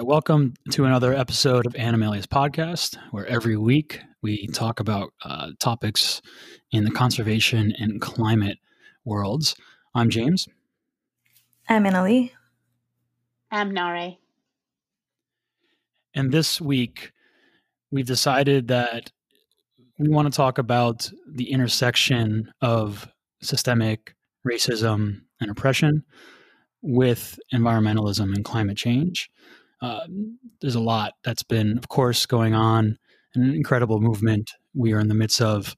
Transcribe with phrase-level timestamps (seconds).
[0.00, 5.48] right, welcome to another episode of Animalia's podcast, where every week we talk about uh,
[5.58, 6.22] topics
[6.70, 8.56] in the conservation and climate
[9.04, 9.54] worlds.
[9.94, 10.48] I'm James.
[11.68, 12.30] I'm Annalie.
[13.50, 14.16] I'm Nare.
[16.14, 17.12] And this week
[17.90, 19.12] we've decided that
[19.98, 23.06] we want to talk about the intersection of
[23.42, 24.14] systemic
[24.48, 26.04] racism and oppression
[26.80, 29.30] with environmentalism and climate change.
[29.80, 30.06] Uh,
[30.60, 32.98] there's a lot that's been, of course, going on,
[33.34, 35.76] an incredible movement we are in the midst of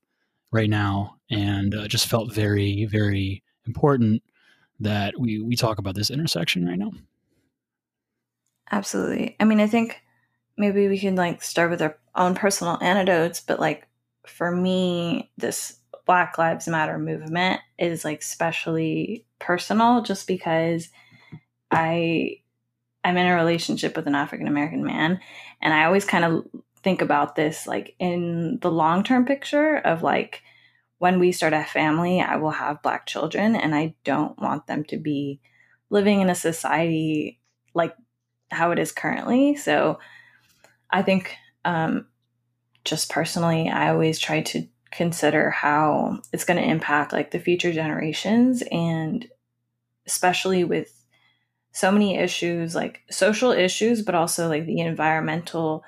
[0.51, 4.23] right now, and uh, just felt very, very important
[4.81, 6.91] that we we talk about this intersection right now.
[8.71, 9.37] Absolutely.
[9.39, 10.03] I mean, I think
[10.57, 13.87] maybe we can like start with our own personal anecdotes, but like
[14.27, 20.89] for me, this Black Lives Matter movement is like especially personal just because
[21.71, 22.42] I
[23.05, 25.21] I'm in a relationship with an African American man
[25.61, 26.47] and I always kind of
[26.83, 30.43] think about this like in the long-term picture of like
[30.99, 34.85] when we start a family, I will have black children and I don't want them
[34.85, 35.41] to be
[35.91, 37.41] living in a society
[37.75, 37.97] like
[38.53, 39.57] how it is currently.
[39.57, 39.99] So
[40.91, 42.07] I think um,
[42.85, 47.73] just personally, I always try to consider how it's going to impact like the future
[47.73, 49.27] generations and
[50.07, 51.02] especially with
[51.73, 55.83] so many issues like social issues but also like the environmental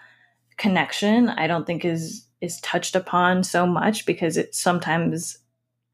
[0.56, 5.38] connection i don't think is is touched upon so much because it sometimes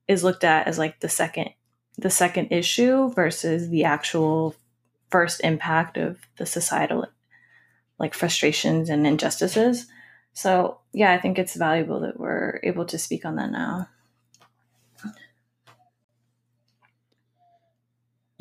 [0.09, 1.51] is looked at as like the second
[1.99, 4.55] the second issue versus the actual
[5.11, 7.07] first impact of the societal
[7.99, 9.87] like frustrations and injustices.
[10.33, 13.89] So yeah i think it's valuable that we're able to speak on that now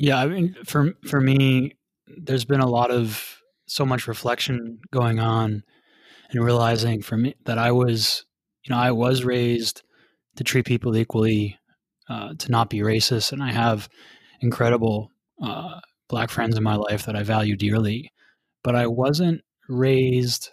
[0.00, 1.76] Yeah, I mean, for for me,
[2.16, 5.62] there's been a lot of so much reflection going on,
[6.30, 8.24] and realizing for me that I was,
[8.64, 9.82] you know, I was raised
[10.36, 11.58] to treat people equally,
[12.08, 13.90] uh, to not be racist, and I have
[14.40, 15.10] incredible
[15.42, 18.10] uh, black friends in my life that I value dearly,
[18.64, 20.52] but I wasn't raised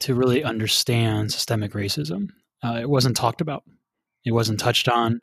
[0.00, 2.28] to really understand systemic racism.
[2.64, 3.64] Uh, it wasn't talked about.
[4.24, 5.20] It wasn't touched on.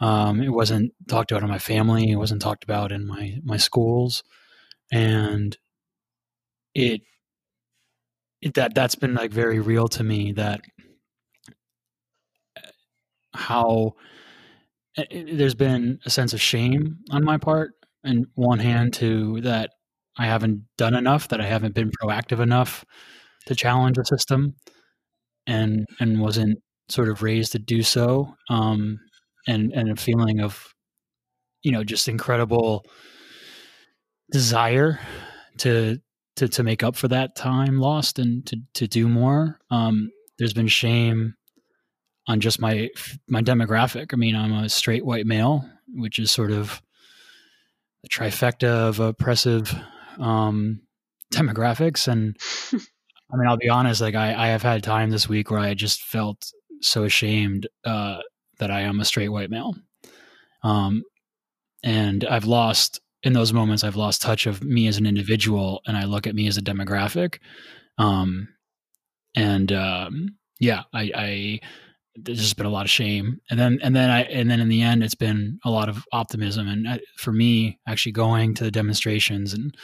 [0.00, 2.10] Um, it wasn't talked about in my family.
[2.10, 4.22] It wasn't talked about in my my schools,
[4.92, 5.56] and
[6.74, 7.02] it,
[8.42, 10.32] it that that's been like very real to me.
[10.32, 10.60] That
[12.56, 12.60] uh,
[13.34, 13.94] how
[14.96, 17.72] it, eh, eh, there's been a sense of shame on my part,
[18.02, 19.70] and one hand to that
[20.18, 22.84] I haven't done enough, that I haven't been proactive enough
[23.46, 24.56] to challenge the system,
[25.46, 28.34] and and wasn't sort of raised to do so.
[28.50, 28.98] Um,
[29.46, 30.74] and and a feeling of
[31.62, 32.84] you know just incredible
[34.30, 35.00] desire
[35.58, 35.98] to
[36.36, 39.58] to to make up for that time lost and to to do more.
[39.70, 41.34] Um there's been shame
[42.26, 42.88] on just my
[43.28, 44.12] my demographic.
[44.12, 46.82] I mean i'm a straight white male which is sort of
[48.02, 49.74] the trifecta of oppressive
[50.18, 50.80] um
[51.32, 52.08] demographics.
[52.08, 52.36] And
[52.72, 55.74] i mean i'll be honest like i i have had time this week where i
[55.74, 58.18] just felt so ashamed uh
[58.64, 59.74] that I am a straight white male.
[60.62, 61.02] Um,
[61.82, 65.96] and I've lost in those moments, I've lost touch of me as an individual, and
[65.96, 67.38] I look at me as a demographic.
[67.98, 68.48] Um,
[69.36, 71.60] and um, yeah, I, I
[72.16, 74.68] there's just been a lot of shame, and then and then I and then in
[74.68, 76.68] the end, it's been a lot of optimism.
[76.68, 79.76] And I, for me, actually going to the demonstrations and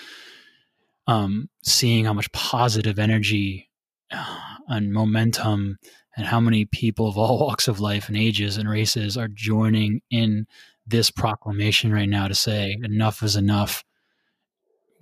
[1.06, 3.68] um, seeing how much positive energy
[4.10, 4.38] uh,
[4.68, 5.78] and momentum
[6.16, 10.00] and how many people of all walks of life and ages and races are joining
[10.10, 10.46] in
[10.86, 13.84] this proclamation right now to say enough is enough.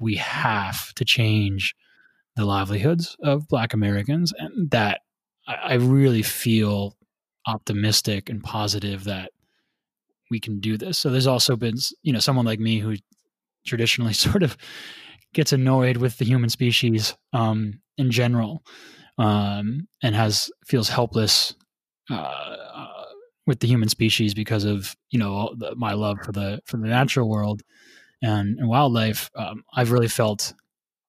[0.01, 1.75] We have to change
[2.37, 5.01] the livelihoods of Black Americans, and that
[5.49, 6.97] I, really feel
[7.49, 9.33] optimistic and positive that
[10.31, 10.99] we can do this.
[10.99, 12.95] So there's also been, you know, someone like me who
[13.67, 14.56] traditionally sort of
[15.35, 18.62] gets annoyed with the human species um, in general
[19.19, 21.55] um, and has feels helpless
[22.11, 23.05] uh, uh,
[23.47, 26.87] with the human species because of you know the, my love for the for the
[26.87, 27.62] natural world
[28.23, 29.31] and, and wildlife.
[29.35, 30.55] Um, I've really felt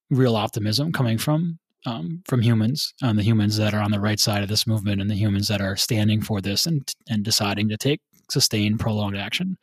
[0.10, 4.20] real optimism coming from um, from humans and the humans that are on the right
[4.20, 7.70] side of this movement and the humans that are standing for this and and deciding
[7.70, 9.58] to take sustained prolonged action.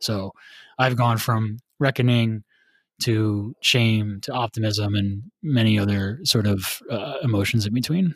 [0.00, 0.32] So
[0.78, 2.44] I've gone from reckoning
[3.02, 8.14] to shame to optimism and many other sort of uh, emotions in between.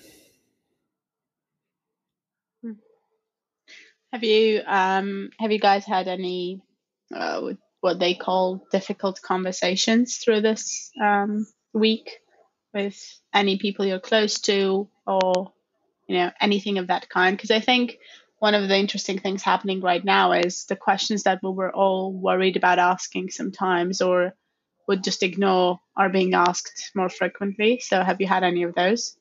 [2.62, 2.72] Hmm.
[4.12, 6.60] Have you um, have you guys had any
[7.14, 12.18] uh, what they call difficult conversations through this um, week
[12.72, 15.52] with any people you're close to or
[16.06, 17.98] you know anything of that kind because i think
[18.38, 22.12] one of the interesting things happening right now is the questions that we were all
[22.12, 24.34] worried about asking sometimes or
[24.88, 29.16] would just ignore are being asked more frequently so have you had any of those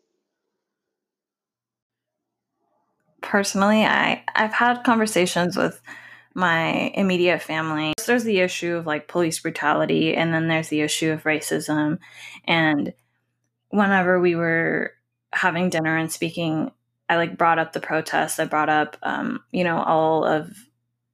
[3.21, 5.81] personally i i've had conversations with
[6.33, 7.93] my immediate family.
[8.05, 11.99] There's the issue of like police brutality, and then there's the issue of racism.
[12.45, 12.93] And
[13.69, 14.93] whenever we were
[15.33, 16.71] having dinner and speaking,
[17.09, 18.39] I like brought up the protests.
[18.39, 20.51] I brought up, um, you know, all of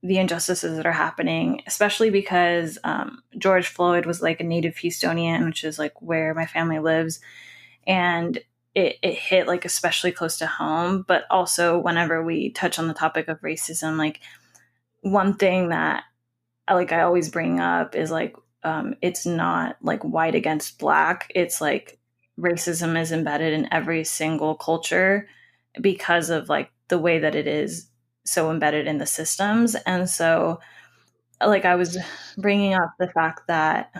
[0.04, 5.46] the injustices that are happening, especially because um, George Floyd was like a native Houstonian,
[5.46, 7.20] which is like where my family lives.
[7.86, 8.38] And
[8.76, 11.04] it, it hit like especially close to home.
[11.08, 14.20] But also, whenever we touch on the topic of racism, like
[15.02, 16.04] one thing that
[16.70, 21.32] like I always bring up is like um, it's not like white against black.
[21.34, 21.98] It's like
[22.40, 25.28] racism is embedded in every single culture
[25.82, 27.88] because of like the way that it is
[28.28, 29.76] so embedded in the systems.
[29.86, 30.60] And so,
[31.42, 31.98] like, I was
[32.38, 33.92] bringing up the fact that,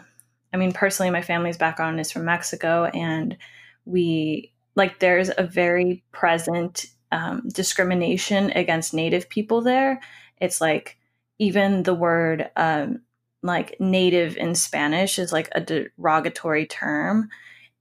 [0.54, 3.38] I mean, personally, my family's background is from Mexico, and
[3.86, 10.02] we like there's a very present um, discrimination against Native people there.
[10.40, 10.98] It's like
[11.40, 13.02] even the word um,
[13.42, 17.30] like native in Spanish is like a derogatory term.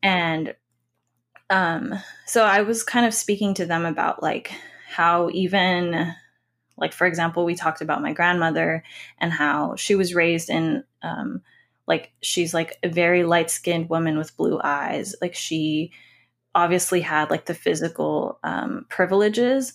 [0.02, 0.54] And
[1.50, 1.94] um,
[2.24, 4.52] so I was kind of speaking to them about like
[4.88, 6.14] how even
[6.78, 8.82] like for example we talked about my grandmother
[9.18, 11.42] and how she was raised in um,
[11.86, 15.14] like she's like a very light skinned woman with blue eyes.
[15.20, 15.92] Like she
[16.54, 19.72] obviously had like the physical um, privileges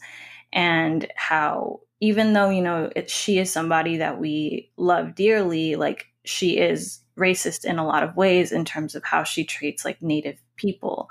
[0.51, 6.07] and how even though you know it, she is somebody that we love dearly like
[6.25, 10.01] she is racist in a lot of ways in terms of how she treats like
[10.01, 11.09] native people.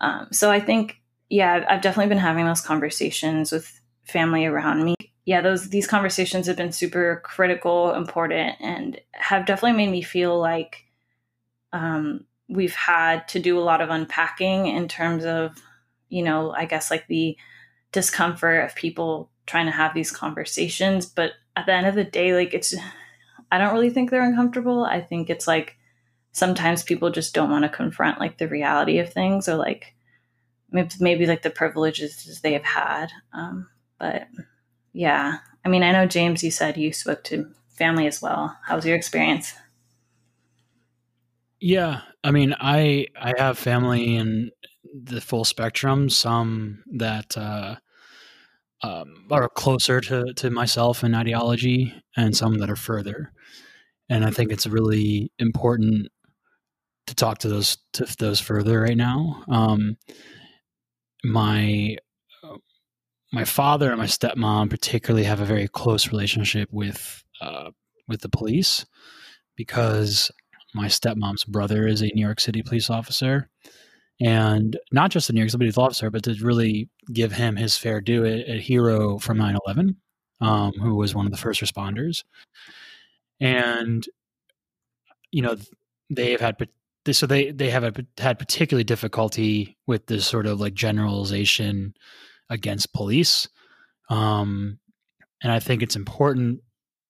[0.00, 1.00] Um, so i think
[1.30, 4.95] yeah i've definitely been having those conversations with family around me
[5.26, 10.38] yeah those these conversations have been super critical important and have definitely made me feel
[10.38, 10.84] like
[11.72, 15.60] um, we've had to do a lot of unpacking in terms of
[16.08, 17.36] you know i guess like the
[17.92, 22.34] discomfort of people trying to have these conversations but at the end of the day
[22.34, 22.74] like it's
[23.50, 24.84] i don't really think they're uncomfortable.
[24.84, 25.76] I think it's like
[26.32, 29.94] sometimes people just don't want to confront like the reality of things or like
[30.70, 33.68] maybe, maybe like the privileges they have had um,
[33.98, 34.26] but
[34.96, 35.38] yeah.
[35.64, 38.56] I mean i know james you said you spoke to family as well.
[38.64, 39.52] How was your experience?
[41.60, 42.00] Yeah.
[42.24, 44.50] I mean i i have family in
[44.94, 46.08] the full spectrum.
[46.08, 47.76] Some that uh
[48.82, 53.32] um, are closer to, to myself in ideology and some that are further.
[54.08, 56.08] And I think it's really important
[57.06, 59.44] to talk to those to those further right now.
[59.48, 59.96] Um,
[61.24, 61.96] my
[63.32, 67.70] my father and my stepmom particularly have a very close relationship with uh,
[68.08, 68.86] with the police
[69.56, 70.30] because
[70.74, 73.48] my stepmom's brother is a New York City police officer,
[74.20, 77.76] and not just a New York City police officer, but to really give him his
[77.76, 79.96] fair due, a, a hero from 9 11,
[80.40, 82.24] um, who was one of the first responders.
[83.40, 84.06] And,
[85.30, 85.56] you know,
[86.10, 86.56] they've had,
[87.10, 91.94] so they, they have had particularly difficulty with this sort of like generalization
[92.50, 93.48] against police.
[94.08, 94.78] Um,
[95.42, 96.60] and I think it's important,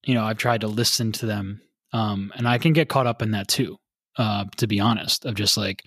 [0.05, 1.61] you know, I've tried to listen to them.
[1.93, 3.77] Um, and I can get caught up in that too,
[4.19, 5.83] uh, to be honest, of just like,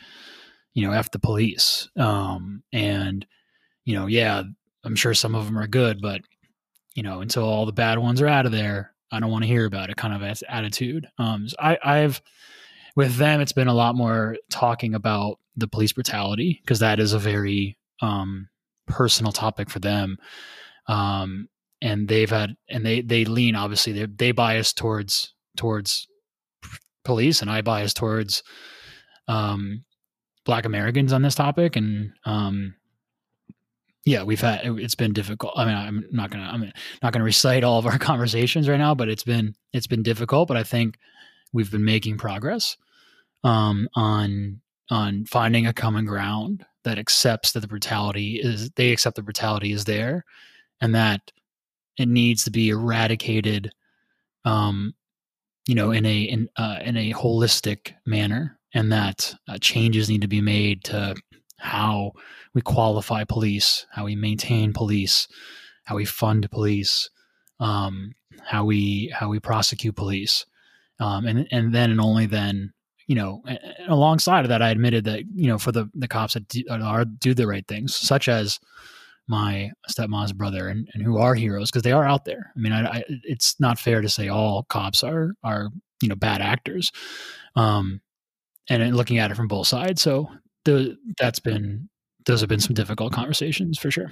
[0.73, 1.89] you know, F the police.
[1.97, 3.25] Um, and,
[3.85, 4.43] you know, yeah,
[4.83, 6.21] I'm sure some of them are good, but,
[6.95, 9.49] you know, until all the bad ones are out of there, I don't want to
[9.49, 11.07] hear about it kind of as attitude.
[11.17, 12.21] Um, so I, I've,
[12.95, 17.13] with them, it's been a lot more talking about the police brutality because that is
[17.13, 18.47] a very um,
[18.89, 20.17] personal topic for them.
[20.87, 21.47] Um,
[21.81, 26.07] and they've had, and they, they lean, obviously they, they bias towards, towards
[27.05, 28.43] police and I bias towards,
[29.27, 29.85] um,
[30.45, 31.75] black Americans on this topic.
[31.75, 32.75] And, um,
[34.05, 35.53] yeah, we've had, it's been difficult.
[35.55, 36.71] I mean, I'm not to, I'm
[37.03, 40.47] not to recite all of our conversations right now, but it's been, it's been difficult,
[40.47, 40.97] but I think
[41.53, 42.75] we've been making progress,
[43.43, 49.15] um, on, on finding a common ground that accepts that the brutality is, they accept
[49.15, 50.25] the brutality is there
[50.81, 51.31] and that
[51.97, 53.71] it needs to be eradicated,
[54.45, 54.93] um,
[55.67, 60.21] you know, in a, in, uh, in a holistic manner and that uh, changes need
[60.21, 61.15] to be made to
[61.57, 62.13] how
[62.53, 65.27] we qualify police, how we maintain police,
[65.83, 67.09] how we fund police,
[67.59, 68.13] um,
[68.45, 70.45] how we how we prosecute police,
[70.99, 72.73] um, and and then and only then
[73.09, 73.41] you know,
[73.87, 77.05] alongside of that, I admitted that you know for the the cops that do, are
[77.05, 78.59] do the right things, such as
[79.27, 82.53] my stepmom's brother and, and who are heroes because they are out there.
[82.55, 85.69] I mean, I, I, it's not fair to say all cops are are
[86.03, 86.91] you know bad actors,
[87.55, 87.99] um,
[88.69, 90.03] and looking at it from both sides.
[90.03, 90.29] So
[90.65, 91.89] the that's been
[92.27, 94.11] those have been some difficult conversations for sure.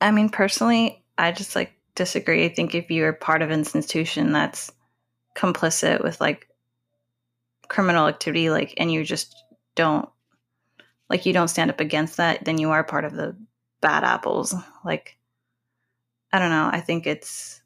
[0.00, 2.44] I mean, personally, I just like disagree.
[2.44, 4.70] I think if you're part of an institution that's
[5.36, 6.46] complicit with like
[7.68, 9.34] criminal activity, like, and you just
[9.74, 10.08] don't,
[11.08, 13.36] like, you don't stand up against that, then you are part of the
[13.80, 14.54] bad apples.
[14.84, 15.16] Like,
[16.32, 16.68] I don't know.
[16.72, 17.60] I think it's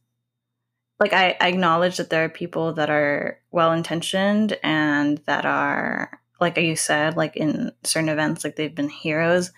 [1.01, 6.21] like I, I acknowledge that there are people that are well intentioned and that are,
[6.41, 9.53] like you said, like in certain events, like they've been heroes,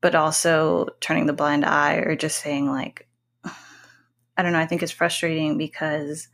[0.00, 3.08] but also turning the blind eye or just saying, like,
[3.44, 4.60] I don't know.
[4.60, 6.28] I think it's frustrating because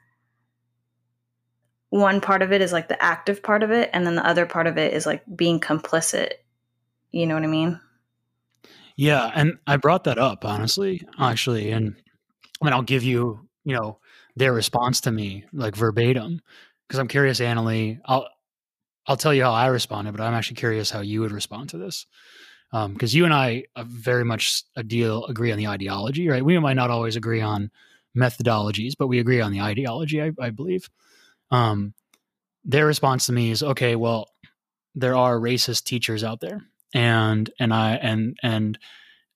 [1.94, 4.46] one part of it is like the active part of it, and then the other
[4.46, 6.32] part of it is like being complicit.
[7.12, 7.78] You know what I mean?
[8.96, 11.94] Yeah, and I brought that up honestly, actually, and
[12.60, 13.98] I mean, I'll give you, you know,
[14.34, 16.40] their response to me like verbatim
[16.88, 18.00] because I'm curious, Annalie.
[18.06, 18.26] I'll
[19.06, 21.78] I'll tell you how I responded, but I'm actually curious how you would respond to
[21.78, 22.06] this
[22.72, 26.44] because um, you and I very much a deal agree on the ideology, right?
[26.44, 27.70] We might not always agree on
[28.16, 30.88] methodologies, but we agree on the ideology, I, I believe.
[31.50, 31.94] Um,
[32.64, 34.28] their response to me is, okay, well,
[34.94, 36.62] there are racist teachers out there,
[36.94, 38.78] and and I and and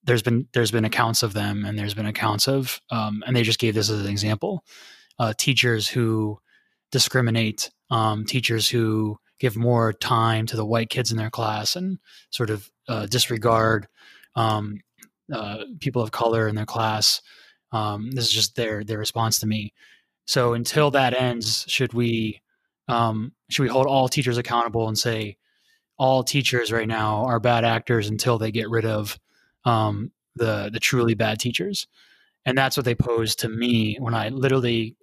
[0.05, 3.43] there's been there's been accounts of them, and there's been accounts of, um, and they
[3.43, 4.65] just gave this as an example,
[5.19, 6.39] uh, teachers who
[6.91, 11.99] discriminate, um, teachers who give more time to the white kids in their class and
[12.31, 13.87] sort of uh, disregard
[14.35, 14.81] um,
[15.33, 17.21] uh, people of color in their class.
[17.73, 19.73] Um, this is just their their response to me.
[20.29, 22.43] So until that ends, should we
[22.87, 25.39] um, should we hold all teachers accountable and say
[25.97, 29.19] all teachers right now are bad actors until they get rid of
[29.65, 31.87] um, the the truly bad teachers?
[32.45, 34.97] And that's what they posed to me when I literally,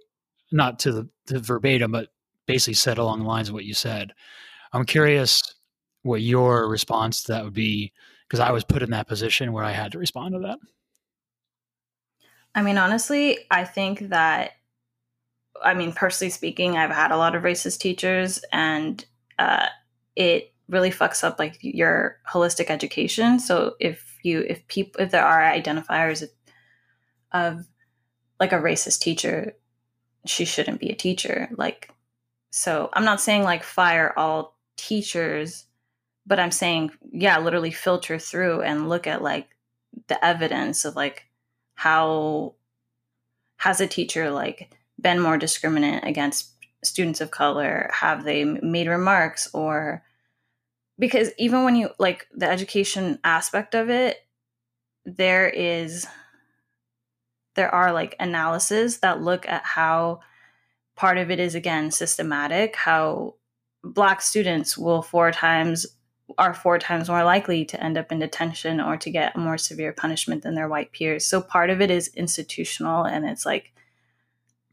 [0.52, 2.10] not to the, the verbatim, but
[2.46, 4.14] basically said along the lines of what you said.
[4.74, 5.56] I'm curious
[6.04, 7.94] what your response to that would be
[8.28, 10.60] because I was put in that position where I had to respond to that.
[12.54, 14.52] I mean, honestly, I think that
[15.64, 19.04] I mean, personally speaking, I've had a lot of racist teachers, and
[19.40, 19.68] uh,
[20.16, 23.40] it really fucks up like your holistic education.
[23.40, 26.30] So if you if people if there are identifiers of,
[27.32, 27.66] of
[28.40, 29.56] like a racist teacher,
[30.26, 31.50] she shouldn't be a teacher.
[31.56, 31.92] Like,
[32.52, 35.66] so I'm not saying like fire all teachers,
[36.26, 39.50] but I'm saying yeah, literally filter through and look at like
[40.08, 41.26] the evidence of like
[41.76, 42.56] how
[43.58, 46.52] has a teacher like been more discriminant against
[46.84, 47.90] students of color?
[47.94, 50.04] Have they made remarks or
[50.98, 54.26] because even when you like the education aspect of it,
[55.06, 56.08] there is
[57.56, 60.20] there are like analyses that look at how
[60.96, 63.36] part of it is again systematic, how
[63.84, 65.86] black students will four times
[66.38, 69.58] are four times more likely to end up in detention or to get a more
[69.58, 71.26] severe punishment than their white peers.
[71.26, 73.75] So part of it is institutional and it's like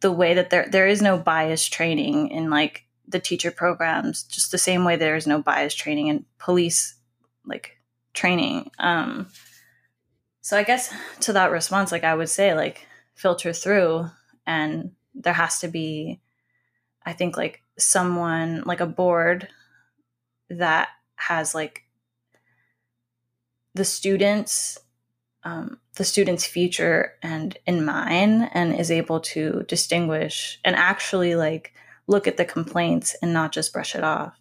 [0.02, 4.52] the way that there there is no bias training in like the teacher programs just
[4.52, 6.94] the same way there is no bias training in police
[7.44, 7.78] like
[8.14, 8.70] training.
[8.78, 9.28] Um
[10.42, 14.10] so i guess to that response like i would say like filter through
[14.46, 16.20] and there has to be
[17.06, 19.48] i think like someone like a board
[20.50, 21.84] that has like
[23.74, 24.78] the students
[25.44, 31.74] um, the student's future and in mine and is able to distinguish and actually like
[32.06, 34.38] look at the complaints and not just brush it off.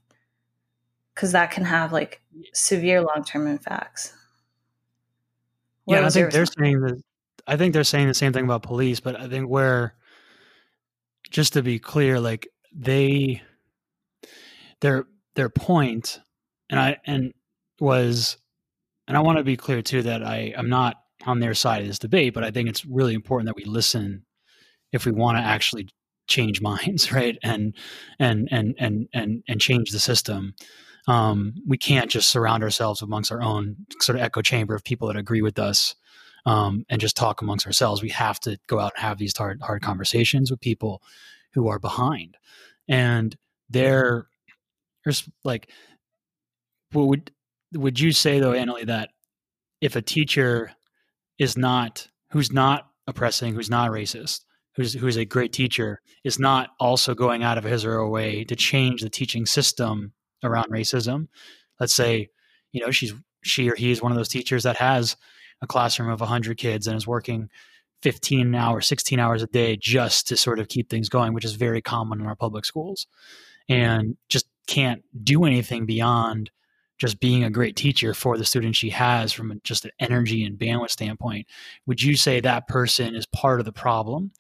[1.13, 2.22] Because that can have like
[2.53, 4.13] severe long-term impacts.
[5.86, 7.01] What yeah i think they're saying that
[7.48, 9.96] i think they're saying the same thing about police but i think where
[11.31, 13.41] just to be clear like they
[14.79, 15.05] their
[15.36, 16.20] their point
[16.70, 17.34] and i and
[17.79, 18.38] was
[19.08, 21.88] and I want to be clear too that I am not on their side of
[21.88, 24.25] this debate, but I think it's really important that we listen
[24.91, 25.89] if we want to actually
[26.27, 27.38] change minds, right?
[27.43, 27.75] And
[28.20, 30.55] and and and and and change the system.
[31.08, 35.08] Um, we can't just surround ourselves amongst our own sort of echo chamber of people
[35.08, 35.96] that agree with us
[36.46, 38.03] um, and just talk amongst ourselves.
[38.03, 41.01] We have to go out and have these hard hard conversations with people
[41.53, 42.38] who are behind,
[42.88, 43.36] and
[43.70, 44.27] they're
[45.03, 45.70] there's like
[46.91, 47.31] what would
[47.73, 49.09] would you say though, Annalie, that
[49.79, 50.71] if a teacher
[51.37, 54.41] is not who's not oppressing, who's not racist,
[54.75, 58.43] who's who's a great teacher is not also going out of his or her way
[58.45, 60.13] to change the teaching system
[60.43, 61.27] around racism.
[61.79, 62.29] Let's say,
[62.71, 63.13] you know, she's
[63.43, 65.15] she or he is one of those teachers that has
[65.61, 67.49] a classroom of 100 kids and is working
[68.01, 71.53] 15 hours, 16 hours a day just to sort of keep things going, which is
[71.53, 73.07] very common in our public schools.
[73.69, 76.51] And just can't do anything beyond
[77.01, 80.60] just being a great teacher for the students she has from just an energy and
[80.60, 81.48] bandwidth standpoint.
[81.88, 84.31] Would you say that person is part of the problem?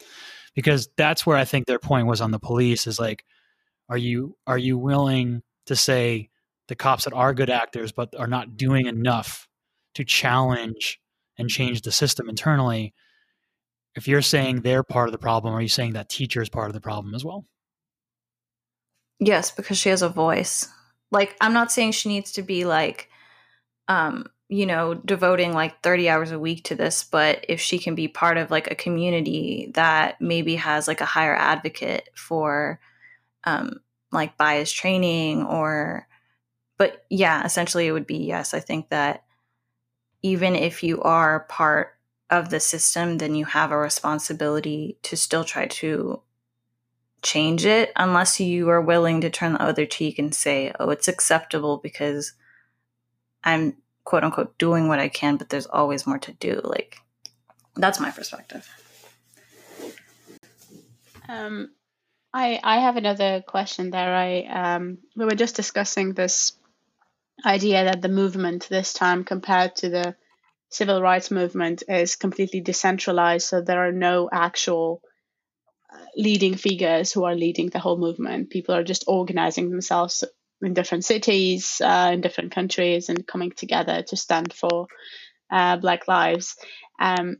[0.53, 3.25] Because that's where I think their point was on the police is like,
[3.89, 6.29] are you are you willing to say
[6.67, 9.47] the cops that are good actors but are not doing enough
[9.95, 10.99] to challenge
[11.39, 12.93] and change the system internally?
[13.95, 16.67] If you're saying they're part of the problem, are you saying that teacher is part
[16.67, 17.43] of the problem as well?
[19.19, 20.67] Yes, because she has a voice.
[21.11, 23.09] Like I'm not saying she needs to be like
[23.87, 27.95] um you know devoting like 30 hours a week to this but if she can
[27.95, 32.79] be part of like a community that maybe has like a higher advocate for
[33.45, 33.79] um
[34.11, 36.07] like bias training or
[36.77, 38.53] but yeah essentially it would be yes.
[38.53, 39.23] I think that
[40.23, 41.97] even if you are part
[42.29, 46.21] of the system then you have a responsibility to still try to
[47.21, 51.07] change it unless you are willing to turn the other cheek and say, oh, it's
[51.07, 52.33] acceptable because
[53.43, 56.61] I'm quote unquote doing what I can, but there's always more to do.
[56.63, 56.97] Like,
[57.75, 58.67] that's my perspective.
[61.29, 61.71] Um,
[62.33, 64.15] I I have another question there.
[64.15, 66.53] I um, we were just discussing this
[67.45, 70.15] idea that the movement this time compared to the
[70.69, 75.01] civil rights movement is completely decentralized, so there are no actual
[76.15, 78.49] leading figures who are leading the whole movement.
[78.49, 80.23] People are just organizing themselves
[80.61, 84.87] in different cities, uh, in different countries, and coming together to stand for
[85.51, 86.55] uh, Black lives.
[86.99, 87.37] Um,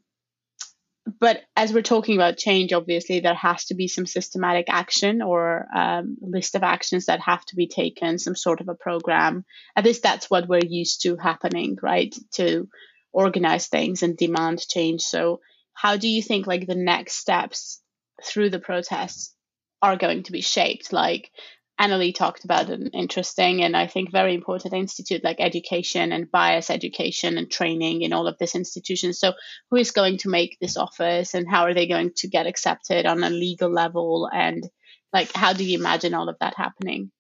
[1.20, 5.66] but as we're talking about change, obviously there has to be some systematic action or
[5.76, 9.44] um, list of actions that have to be taken, some sort of a program.
[9.76, 12.16] At least that's what we're used to happening, right?
[12.34, 12.68] To
[13.12, 15.02] organize things and demand change.
[15.02, 15.42] So,
[15.74, 17.82] how do you think like the next steps
[18.24, 19.36] through the protests
[19.82, 20.94] are going to be shaped.
[20.94, 21.32] Like
[21.80, 26.70] Annalie talked about an interesting and I think very important institute like education and bias
[26.70, 29.20] education and training in all of these institutions.
[29.20, 29.34] So,
[29.72, 33.08] who is going to make this office and how are they going to get accepted
[33.08, 34.30] on a legal level?
[34.32, 34.64] And
[35.12, 37.12] like, how do you imagine all of that happening?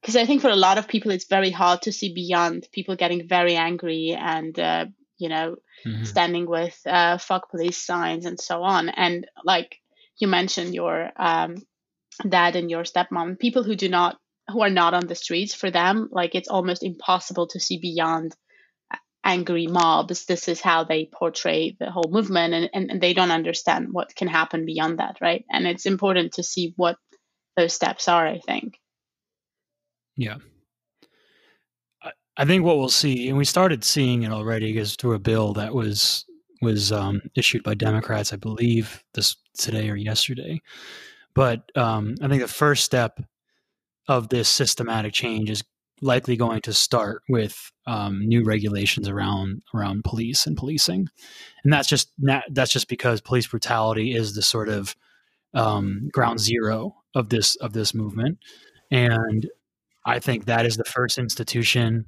[0.00, 2.94] Because I think for a lot of people, it's very hard to see beyond people
[2.94, 4.86] getting very angry and, uh,
[5.18, 6.04] you know, mm-hmm.
[6.04, 8.88] standing with uh, fuck police signs and so on.
[8.88, 9.76] And like
[10.18, 11.56] you mentioned, your um,
[12.28, 14.18] dad and your stepmom, people who do not,
[14.50, 18.34] who are not on the streets, for them, like it's almost impossible to see beyond
[19.24, 20.26] angry mobs.
[20.26, 24.14] This is how they portray the whole movement, and, and, and they don't understand what
[24.14, 25.44] can happen beyond that, right?
[25.50, 26.96] And it's important to see what
[27.56, 28.78] those steps are, I think.
[30.16, 30.36] Yeah.
[32.36, 35.52] I think what we'll see, and we started seeing it already, is through a bill
[35.54, 36.24] that was
[36.60, 40.60] was um, issued by Democrats, I believe, this today or yesterday.
[41.34, 43.20] But um, I think the first step
[44.08, 45.62] of this systematic change is
[46.00, 51.08] likely going to start with um, new regulations around around police and policing,
[51.62, 54.96] and that's just that's just because police brutality is the sort of
[55.54, 58.38] um, ground zero of this of this movement,
[58.90, 59.48] and
[60.04, 62.06] I think that is the first institution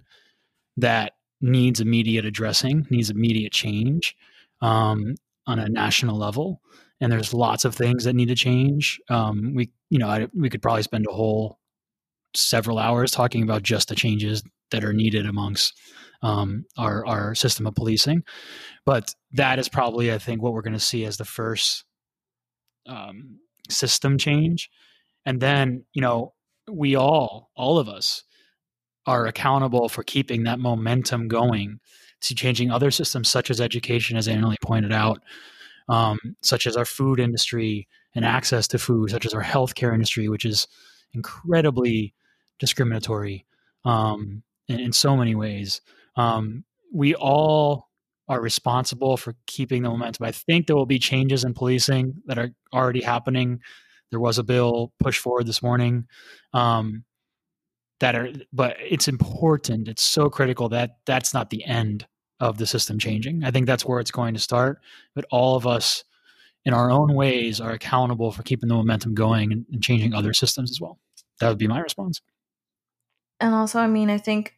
[0.76, 4.14] that needs immediate addressing, needs immediate change
[4.62, 5.14] um,
[5.46, 6.60] on a national level.
[7.00, 8.98] And there's lots of things that need to change.
[9.10, 11.58] Um, we, you know, I, we could probably spend a whole
[12.34, 15.74] several hours talking about just the changes that are needed amongst
[16.22, 18.24] um, our our system of policing.
[18.84, 21.84] But that is probably, I think, what we're going to see as the first
[22.86, 24.70] um, system change.
[25.24, 26.32] And then, you know,
[26.70, 28.24] we all, all of us,
[29.06, 31.80] are accountable for keeping that momentum going
[32.20, 35.22] to changing other systems such as education, as Annalie pointed out,
[35.88, 40.28] um, such as our food industry and access to food, such as our healthcare industry,
[40.28, 40.66] which is
[41.12, 42.14] incredibly
[42.58, 43.44] discriminatory
[43.84, 45.80] um, in, in, so many ways.
[46.16, 47.90] Um, we all
[48.28, 50.26] are responsible for keeping the momentum.
[50.26, 53.60] I think there will be changes in policing that are already happening.
[54.10, 56.06] There was a bill pushed forward this morning
[56.52, 57.04] um,
[58.00, 62.06] that are but it's important it's so critical that that's not the end
[62.38, 63.42] of the system changing.
[63.44, 64.80] I think that's where it's going to start
[65.14, 66.04] but all of us
[66.64, 70.32] in our own ways are accountable for keeping the momentum going and, and changing other
[70.32, 70.98] systems as well.
[71.40, 72.20] That would be my response.
[73.40, 74.54] And also i mean i think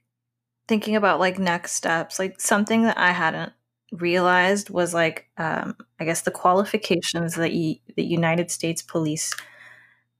[0.68, 3.52] thinking about like next steps like something that i hadn't
[3.92, 9.34] realized was like um, I guess the qualifications that you, the United States police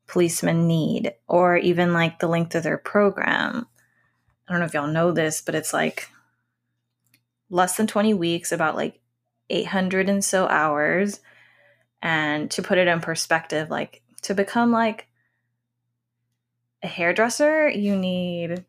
[0.08, 3.68] policemen need, or even like the length of their program.
[4.48, 6.08] I don't know if y'all know this, but it's like
[7.50, 9.00] less than 20 weeks, about like
[9.50, 11.20] 800 and so hours.
[12.02, 15.08] And to put it in perspective, like to become like
[16.82, 18.64] a hairdresser, you need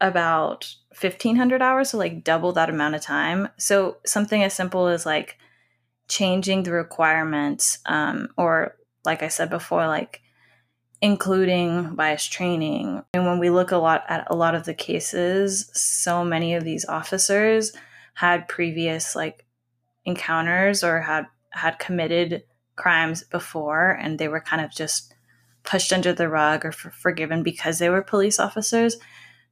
[0.00, 3.48] about 1500 hours, so like double that amount of time.
[3.56, 5.38] So something as simple as like
[6.08, 10.22] changing the requirements, um, or like I said before, like
[11.00, 13.04] including bias training.
[13.14, 16.64] And when we look a lot at a lot of the cases, so many of
[16.64, 17.72] these officers
[18.14, 19.44] had previous like
[20.04, 22.42] encounters or had had committed
[22.76, 25.14] crimes before and they were kind of just
[25.64, 28.96] pushed under the rug or for, forgiven because they were police officers.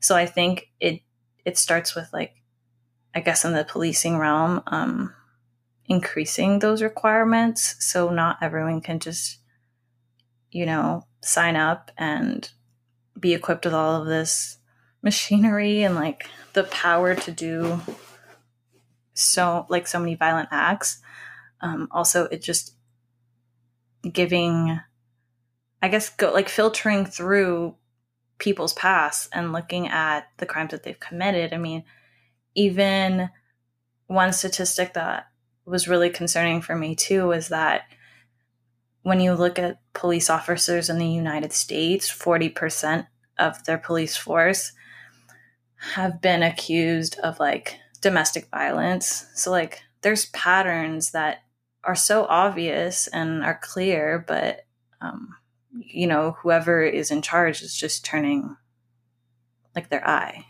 [0.00, 1.00] So I think it
[1.44, 2.34] it starts with like
[3.14, 5.14] I guess in the policing realm um
[5.88, 9.38] increasing those requirements so not everyone can just
[10.50, 12.50] you know sign up and
[13.18, 14.58] be equipped with all of this
[15.02, 17.80] machinery and like the power to do
[19.14, 21.00] so like so many violent acts.
[21.60, 22.74] Um, also it just
[24.12, 24.78] giving
[25.82, 27.74] i guess go like filtering through
[28.38, 31.52] people's past and looking at the crimes that they've committed.
[31.52, 31.84] I mean
[32.54, 33.30] even
[34.06, 35.26] one statistic that
[35.64, 37.82] was really concerning for me too was that
[39.06, 43.06] when you look at police officers in the United States, 40%
[43.38, 44.72] of their police force
[45.94, 49.28] have been accused of like domestic violence.
[49.36, 51.44] So, like, there's patterns that
[51.84, 54.66] are so obvious and are clear, but,
[55.00, 55.36] um,
[55.70, 58.56] you know, whoever is in charge is just turning
[59.76, 60.46] like their eye.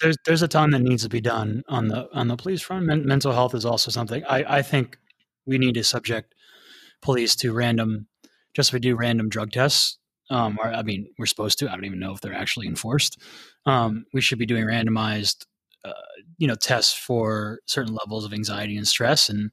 [0.00, 2.86] There's, there's, a ton that needs to be done on the on the police front.
[2.86, 4.98] Men- mental health is also something I, I think
[5.46, 6.34] we need to subject
[7.02, 8.06] police to random,
[8.54, 9.98] just we do random drug tests.
[10.30, 11.68] Um, or I mean, we're supposed to.
[11.68, 13.20] I don't even know if they're actually enforced.
[13.66, 15.44] Um, we should be doing randomized,
[15.84, 15.92] uh,
[16.38, 19.28] you know, tests for certain levels of anxiety and stress.
[19.28, 19.50] And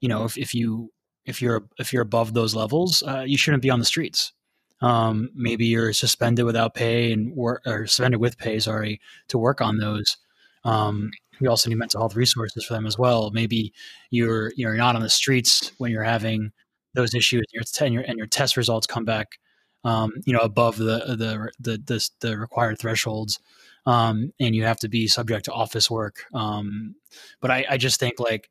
[0.00, 0.92] you know, if, if you
[1.24, 4.32] if you're if you're above those levels, uh, you shouldn't be on the streets.
[4.80, 9.60] Um, maybe you're suspended without pay and work or suspended with pay, sorry, to work
[9.60, 10.16] on those.
[10.64, 11.10] Um,
[11.40, 13.30] we also need mental health resources for them as well.
[13.30, 13.72] Maybe
[14.10, 16.52] you're you're not on the streets when you're having
[16.96, 19.38] those issues and your, and your, and your test results come back,
[19.84, 23.38] um, you know, above the, the, the, the, the required thresholds.
[23.86, 26.24] Um, and you have to be subject to office work.
[26.34, 26.96] Um,
[27.40, 28.50] but I, I just think like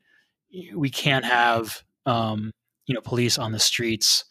[0.74, 2.52] we can't have, um,
[2.86, 4.24] you know, police on the streets,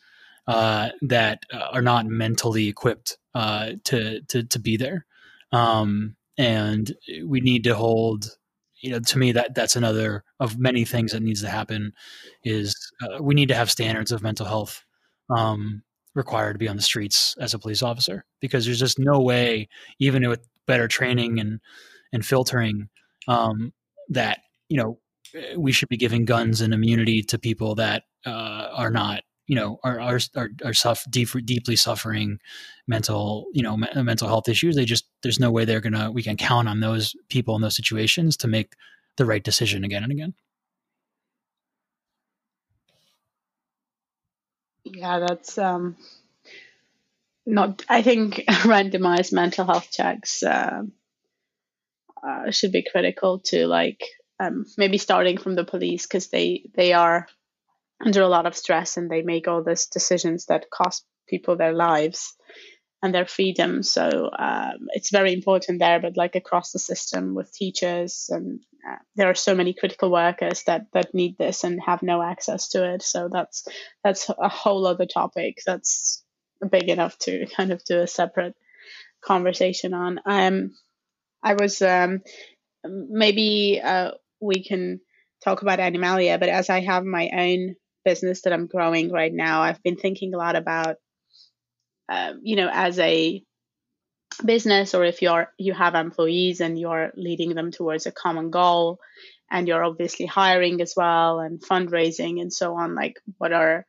[0.46, 5.04] uh, that uh, are not mentally equipped, uh, to, to, to be there.
[5.52, 8.36] Um, and we need to hold
[8.84, 11.90] you know to me that that's another of many things that needs to happen
[12.44, 14.84] is uh, we need to have standards of mental health
[15.34, 15.82] um,
[16.14, 19.66] required to be on the streets as a police officer because there's just no way
[19.98, 21.60] even with better training and
[22.12, 22.90] and filtering
[23.26, 23.72] um,
[24.10, 24.98] that you know
[25.56, 29.78] we should be giving guns and immunity to people that uh, are not you know
[29.82, 32.38] are are are, are suffer, deep, deeply suffering
[32.86, 34.76] mental you know me, mental health issues.
[34.76, 37.74] They just there's no way they're gonna we can count on those people in those
[37.74, 38.74] situations to make
[39.16, 40.34] the right decision again and again.
[44.84, 45.96] Yeah that's um
[47.46, 48.34] not i think
[48.64, 50.82] randomized mental health checks uh,
[52.26, 54.02] uh, should be critical to like
[54.40, 57.26] um, maybe starting from the police because they they are
[58.04, 61.72] under a lot of stress and they make all these decisions that cost people their
[61.72, 62.34] lives
[63.04, 63.82] and their freedom.
[63.82, 68.96] So um, it's very important there, but like across the system with teachers and uh,
[69.14, 72.94] there are so many critical workers that that need this and have no access to
[72.94, 73.02] it.
[73.02, 73.68] So that's
[74.02, 76.24] that's a whole other topic that's
[76.70, 78.56] big enough to kind of do a separate
[79.22, 80.20] conversation on.
[80.24, 80.74] Um,
[81.42, 82.22] I was um,
[82.84, 85.00] maybe uh, we can
[85.44, 89.62] talk about Animalia, but as I have my own business that I'm growing right now,
[89.62, 90.96] I've been thinking a lot about,
[92.08, 93.42] uh, you know, as a
[94.44, 98.98] business or if you're you have employees and you're leading them towards a common goal
[99.50, 103.86] and you're obviously hiring as well and fundraising and so on like what are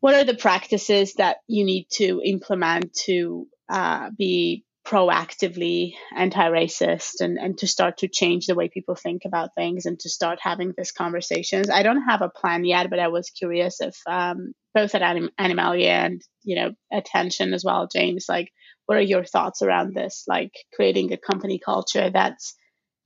[0.00, 7.38] what are the practices that you need to implement to uh, be proactively anti-racist and,
[7.38, 10.74] and to start to change the way people think about things and to start having
[10.76, 11.70] these conversations.
[11.70, 15.30] I don't have a plan yet, but I was curious if um, both at Anim-
[15.38, 18.26] Animalia and you know attention as well, James.
[18.28, 18.50] Like,
[18.86, 20.24] what are your thoughts around this?
[20.28, 22.54] Like creating a company culture that's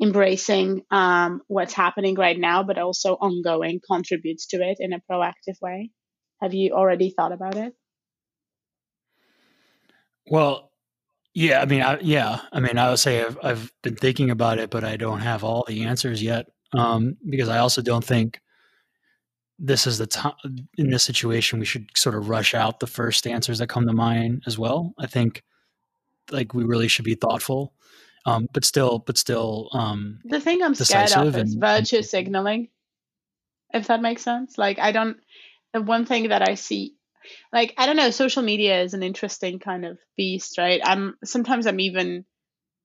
[0.01, 5.61] embracing um, what's happening right now, but also ongoing contributes to it in a proactive
[5.61, 5.91] way?
[6.41, 7.75] Have you already thought about it?
[10.31, 10.68] Well,
[11.39, 14.59] yeah, I mean, I, yeah, I mean, I would say I've, I've been thinking about
[14.59, 18.41] it, but I don't have all the answers yet um, because I also don't think
[19.57, 20.35] this is the time
[20.77, 23.93] in this situation we should sort of rush out the first answers that come to
[23.93, 24.95] mind as well.
[24.99, 25.45] I think
[26.33, 27.73] like we really should be thoughtful,
[28.27, 29.69] um, but still, but still.
[29.73, 32.69] Um, the thing I'm scared of is and, virtue and, signaling,
[33.73, 34.59] if that makes sense.
[34.59, 35.19] Like I don't.
[35.73, 36.97] The one thing that I see
[37.53, 40.81] like i don't know social media is an interesting kind of beast right?
[40.85, 42.25] I'm sometimes i'm even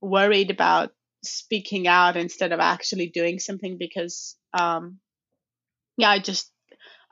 [0.01, 0.91] worried about
[1.23, 4.99] speaking out instead of actually doing something because um
[5.97, 6.51] yeah i just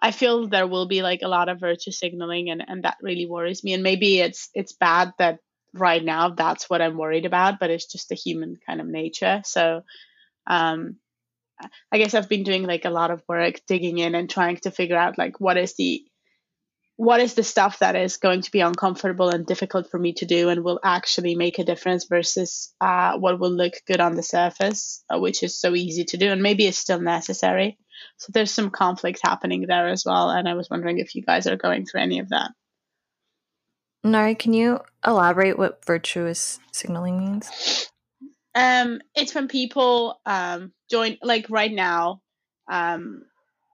[0.02, 3.26] i feel there will be like a lot of virtue signaling and and that really
[3.26, 3.74] worries me.
[3.74, 5.40] And maybe it's it's bad that
[5.74, 9.42] right now that's what i'm worried about but it's just the human kind of nature.
[9.46, 9.84] So
[10.48, 10.98] um
[11.92, 14.72] i guess i've been doing like a lot of work digging in and trying to
[14.72, 16.04] figure out like what is the
[17.02, 20.28] what is the stuff that is going to be uncomfortable and difficult for me to
[20.28, 24.22] do and will actually make a difference versus uh, what will look good on the
[24.22, 27.80] surface, uh, which is so easy to do and maybe it's still necessary.
[28.18, 30.30] So there's some conflict happening there as well.
[30.30, 32.52] And I was wondering if you guys are going through any of that.
[34.04, 37.90] Nari, can you elaborate what virtuous signaling means?
[38.54, 42.22] Um, it's when people um, join, like right now,
[42.70, 43.24] um,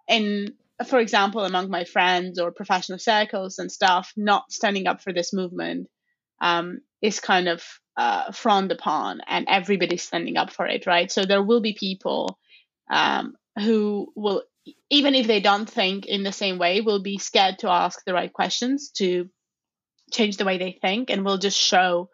[0.08, 0.54] in
[0.86, 5.34] for example, among my friends or professional circles and stuff, not standing up for this
[5.34, 5.88] movement
[6.40, 7.64] um, is kind of
[7.96, 11.12] uh, frowned upon, and everybody's standing up for it, right?
[11.12, 12.38] So there will be people
[12.92, 14.44] um, who will,
[14.92, 18.14] even if they don't think in the same way, will be scared to ask the
[18.14, 19.30] right questions to
[20.12, 22.10] change the way they think, and will just show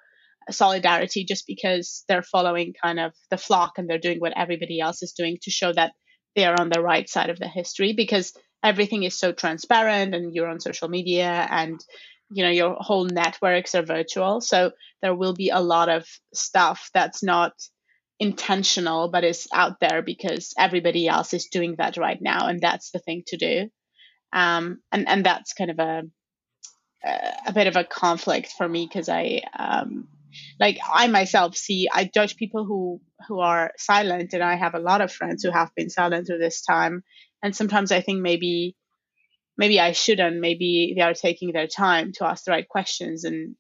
[0.52, 5.02] solidarity just because they're following kind of the flock and they're doing what everybody else
[5.04, 5.92] is doing to show that
[6.36, 10.34] they are on the right side of the history because everything is so transparent and
[10.34, 11.80] you're on social media and
[12.32, 14.42] you know your whole networks are virtual.
[14.42, 14.72] So
[15.02, 17.54] there will be a lot of stuff that's not
[18.20, 22.92] intentional but is out there because everybody else is doing that right now and that's
[22.92, 23.70] the thing to do.
[24.32, 26.04] Um, and and that's kind of a
[27.46, 30.08] a bit of a conflict for me because I um,
[30.60, 34.80] like I myself see I judge people who who are silent and I have a
[34.80, 37.04] lot of friends who have been silent through this time
[37.44, 38.76] and sometimes i think maybe
[39.58, 43.56] maybe i shouldn't maybe they are taking their time to ask the right questions and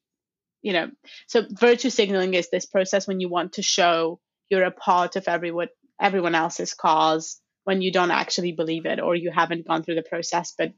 [0.61, 0.89] you know
[1.27, 4.19] so virtue signaling is this process when you want to show
[4.49, 5.67] you're a part of everyone
[6.01, 10.03] everyone else's cause when you don't actually believe it or you haven't gone through the
[10.03, 10.71] process but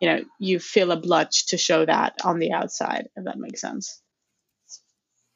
[0.00, 3.60] you know you feel a obliged to show that on the outside if that makes
[3.60, 4.00] sense.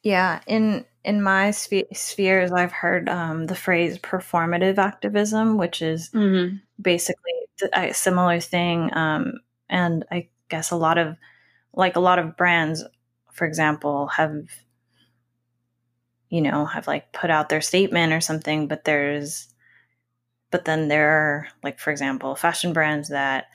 [0.01, 6.55] Yeah in in my spheres i've heard um, the phrase performative activism which is mm-hmm
[6.81, 7.33] basically
[7.73, 8.95] a similar thing.
[8.95, 11.17] Um, and I guess a lot of,
[11.73, 12.83] like a lot of brands,
[13.31, 14.33] for example, have,
[16.29, 19.47] you know, have like put out their statement or something, but there's,
[20.51, 23.45] but then there are, like, for example, fashion brands that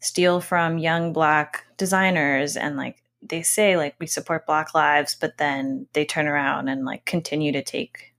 [0.00, 5.38] steal from young black designers and like they say like we support black lives but
[5.38, 8.14] then they turn around and like continue to take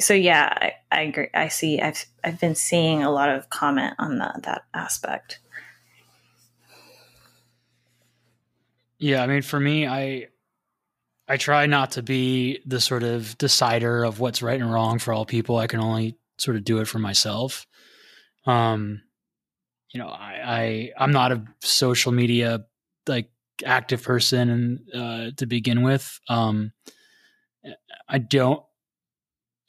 [0.00, 1.28] so yeah, I, I agree.
[1.34, 1.80] I see.
[1.80, 5.40] I've I've been seeing a lot of comment on that that aspect.
[8.98, 10.28] Yeah, I mean, for me, I
[11.28, 15.12] I try not to be the sort of decider of what's right and wrong for
[15.12, 15.58] all people.
[15.58, 17.66] I can only sort of do it for myself.
[18.46, 19.02] Um,
[19.90, 22.64] you know, I, I I'm not a social media
[23.06, 23.30] like
[23.64, 26.20] active person uh, to begin with.
[26.28, 26.72] Um,
[28.08, 28.62] I don't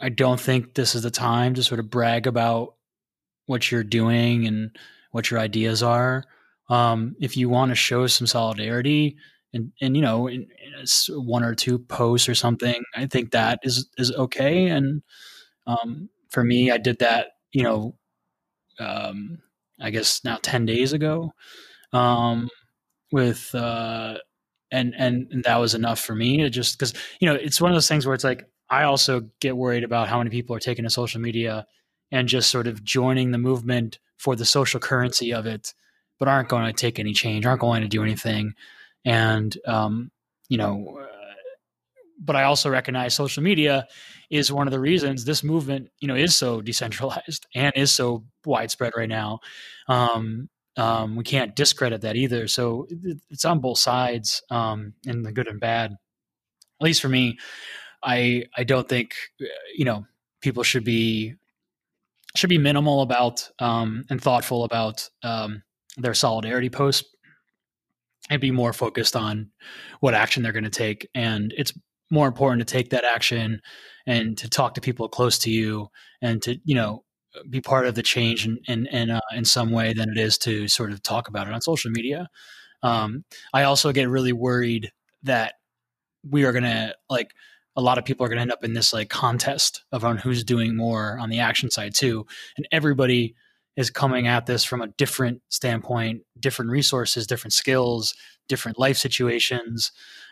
[0.01, 2.73] I don't think this is the time to sort of brag about
[3.45, 4.75] what you're doing and
[5.11, 6.23] what your ideas are.
[6.69, 9.17] Um, if you want to show some solidarity
[9.53, 13.59] and, and you know, in, in one or two posts or something, I think that
[13.63, 14.67] is, is okay.
[14.67, 15.03] And,
[15.67, 17.95] um, for me, I did that, you know,
[18.79, 19.39] um,
[19.79, 21.33] I guess now 10 days ago,
[21.93, 22.49] um,
[23.11, 24.17] with, uh,
[24.71, 27.71] and, and, and that was enough for me to just, cause, you know, it's one
[27.71, 30.59] of those things where it's like, I also get worried about how many people are
[30.59, 31.65] taking to social media
[32.11, 35.73] and just sort of joining the movement for the social currency of it,
[36.19, 38.53] but aren't going to take any change, aren't going to do anything.
[39.03, 40.11] And, um,
[40.47, 41.07] you know, uh,
[42.23, 43.87] but I also recognize social media
[44.29, 48.23] is one of the reasons this movement, you know, is so decentralized and is so
[48.45, 49.39] widespread right now.
[49.87, 50.47] Um,
[50.77, 52.47] um, we can't discredit that either.
[52.47, 52.87] So
[53.29, 55.91] it's on both sides, um, in the good and bad.
[55.91, 57.37] At least for me,
[58.03, 60.05] I I don't think uh, you know
[60.41, 61.35] people should be
[62.35, 65.63] should be minimal about um, and thoughtful about um,
[65.97, 67.07] their solidarity posts
[68.29, 69.51] and be more focused on
[69.99, 71.09] what action they're going to take.
[71.13, 71.73] And it's
[72.09, 73.61] more important to take that action
[74.05, 75.89] and to talk to people close to you
[76.21, 77.03] and to you know
[77.49, 80.37] be part of the change in in in, uh, in some way than it is
[80.39, 82.29] to sort of talk about it on social media.
[82.83, 84.91] Um, I also get really worried
[85.23, 85.55] that
[86.29, 87.33] we are to like
[87.75, 90.43] a lot of people are to end up in this like contest of on who's
[90.43, 92.25] doing more on the action side too,
[92.57, 93.35] and everybody
[93.77, 98.13] is coming at this from a different standpoint, different resources, different skills,
[98.49, 99.91] different life situations.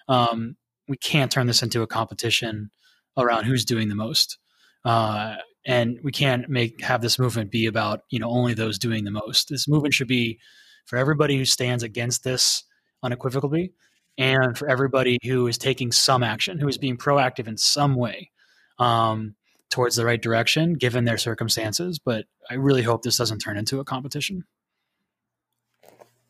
[0.09, 0.57] Um,
[0.88, 2.69] we can't turn this into a competition
[3.17, 4.38] around who's doing the most.
[4.83, 5.35] Uh,
[5.69, 9.12] and we can't make have this movement be about you know only those doing the
[9.12, 9.49] most.
[9.49, 10.39] This movement should be
[10.88, 12.63] for everybody who stands against this
[13.03, 13.73] unequivocally,
[14.17, 18.32] and for everybody who is taking some action, who is being proactive in some way
[18.79, 19.36] um,
[19.69, 21.99] towards the right direction, given their circumstances.
[22.03, 24.45] But I really hope this doesn't turn into a competition.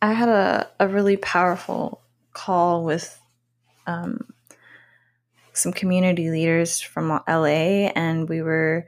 [0.02, 2.02] I had a, a really powerful
[2.34, 3.18] call with
[3.88, 4.34] um,
[5.54, 8.86] some community leaders from LA, and we were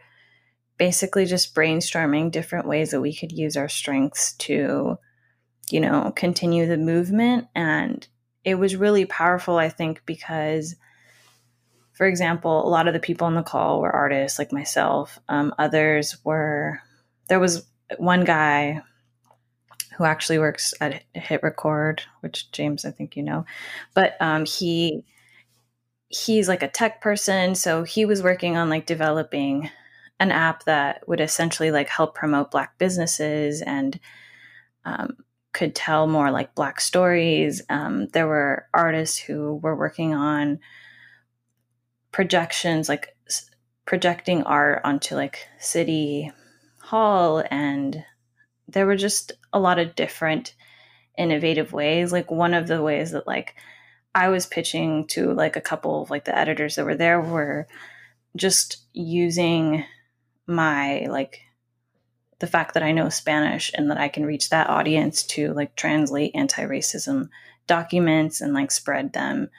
[0.81, 4.97] basically just brainstorming different ways that we could use our strengths to,
[5.69, 7.47] you know, continue the movement.
[7.53, 8.07] And
[8.43, 10.75] it was really powerful, I think, because,
[11.93, 15.19] for example, a lot of the people on the call were artists like myself.
[15.29, 16.79] Um, others were,
[17.29, 17.63] there was
[17.99, 18.81] one guy
[19.99, 23.45] who actually works at Hit Record, which James, I think you know,
[23.93, 25.03] but um, he
[26.09, 29.69] he's like a tech person so he was working on like developing
[30.21, 33.99] an app that would essentially like help promote black businesses and
[34.85, 35.17] um,
[35.51, 37.63] could tell more like black stories.
[37.69, 40.59] Um, there were artists who were working on
[42.11, 43.49] projections like s-
[43.85, 46.31] projecting art onto like city
[46.79, 48.05] hall and
[48.67, 50.53] there were just a lot of different
[51.17, 52.11] innovative ways.
[52.11, 53.55] Like one of the ways that like
[54.13, 57.67] I was pitching to like a couple of like the editors that were there were
[58.35, 59.83] just using
[60.47, 61.41] my like
[62.39, 65.75] the fact that I know Spanish and that I can reach that audience to like
[65.75, 67.29] translate anti-racism
[67.67, 69.49] documents and like spread them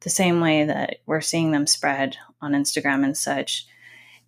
[0.00, 3.66] the same way that we're seeing them spread on Instagram and such.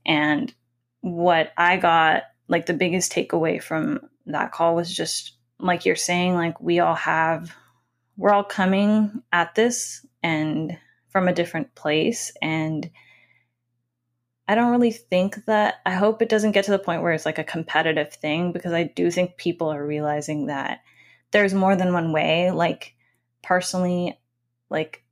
[0.05, 0.53] And
[1.01, 6.35] what I got like the biggest takeaway from that call was just like you're saying
[6.35, 7.55] like we all have
[8.17, 10.77] we're all coming at this and
[11.09, 12.91] from a different place and
[14.47, 17.27] I don't really think that I hope it doesn't get to the point where it's
[17.27, 20.81] like a competitive thing because I do think people are realizing that
[21.31, 22.95] there's more than one way like
[23.43, 24.19] personally
[24.71, 25.03] like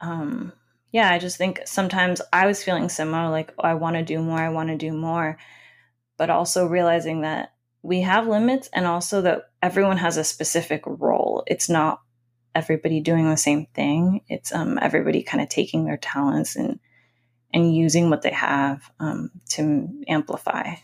[0.00, 0.52] um
[0.92, 4.20] yeah, I just think sometimes I was feeling similar like oh, I want to do
[4.20, 5.38] more, I want to do more
[6.16, 11.42] but also realizing that we have limits and also that everyone has a specific role.
[11.46, 12.02] It's not
[12.54, 14.20] everybody doing the same thing.
[14.28, 16.78] It's um, everybody kind of taking their talents and
[17.52, 20.74] and using what they have um, to amplify.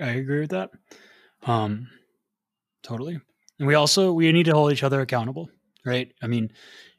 [0.00, 0.70] I agree with that.
[1.44, 1.88] Um,
[2.82, 3.20] totally.
[3.58, 5.48] And we also we need to hold each other accountable,
[5.84, 6.12] right?
[6.20, 6.52] I mean,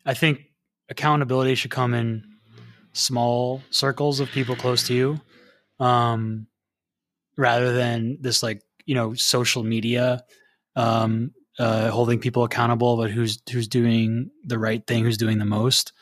[0.06, 0.42] I think
[0.90, 2.24] accountability should come in
[2.94, 5.22] small circles of people close to you
[5.80, 6.48] um,
[7.38, 10.24] rather than this like you know social media
[10.76, 15.46] um, uh, holding people accountable, but who's who's doing the right thing, who's doing the
[15.46, 15.94] most.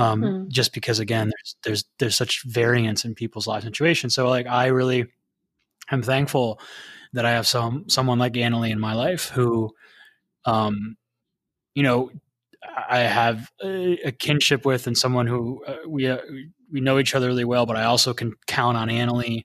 [0.00, 0.48] Um, mm.
[0.48, 4.14] Just because again, there's there's there's such variance in people's life situations.
[4.14, 5.06] So like I really
[5.90, 6.58] am thankful
[7.12, 9.70] that I have some someone like Annalie in my life who,
[10.46, 10.96] um,
[11.74, 12.10] you know,
[12.88, 16.18] I have a, a kinship with, and someone who uh, we uh,
[16.72, 17.66] we know each other really well.
[17.66, 19.44] But I also can count on Annalie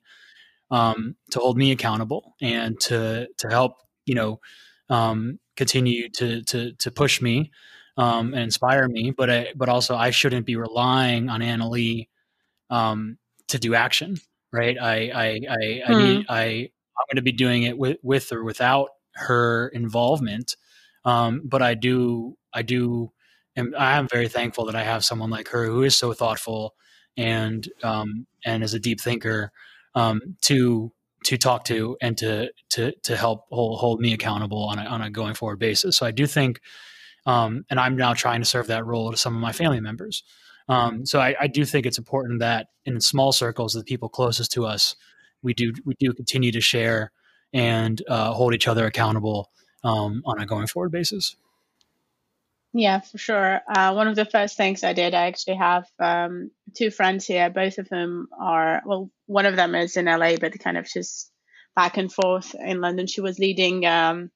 [0.70, 3.74] um, to hold me accountable and to to help
[4.06, 4.40] you know
[4.88, 7.50] um, continue to to to push me
[7.96, 9.10] um, and inspire me.
[9.10, 12.08] But I, but also I shouldn't be relying on Annalie
[12.70, 14.18] um, to do action.
[14.52, 14.78] Right?
[14.80, 15.92] I I I, hmm.
[15.92, 16.42] I need I
[16.98, 20.56] I'm going to be doing it with with or without her involvement.
[21.04, 23.12] Um, but I do I do
[23.56, 26.74] and I am very thankful that I have someone like her who is so thoughtful
[27.16, 29.50] and um, and is a deep thinker
[29.94, 30.92] um, to
[31.24, 35.00] to talk to and to to to help hold, hold me accountable on a, on
[35.00, 35.96] a going forward basis.
[35.96, 36.60] So I do think,
[37.26, 40.22] um, and I'm now trying to serve that role to some of my family members.
[40.68, 44.50] Um, so I, I, do think it's important that in small circles, the people closest
[44.52, 44.96] to us,
[45.42, 47.12] we do we do continue to share
[47.52, 49.50] and uh, hold each other accountable
[49.84, 51.36] um, on a going forward basis.
[52.72, 53.60] Yeah, for sure.
[53.68, 57.48] Uh, one of the first things I did, I actually have um, two friends here.
[57.48, 61.30] Both of them are, well, one of them is in LA, but kind of just
[61.74, 63.06] back and forth in London.
[63.06, 64.30] She was leading um,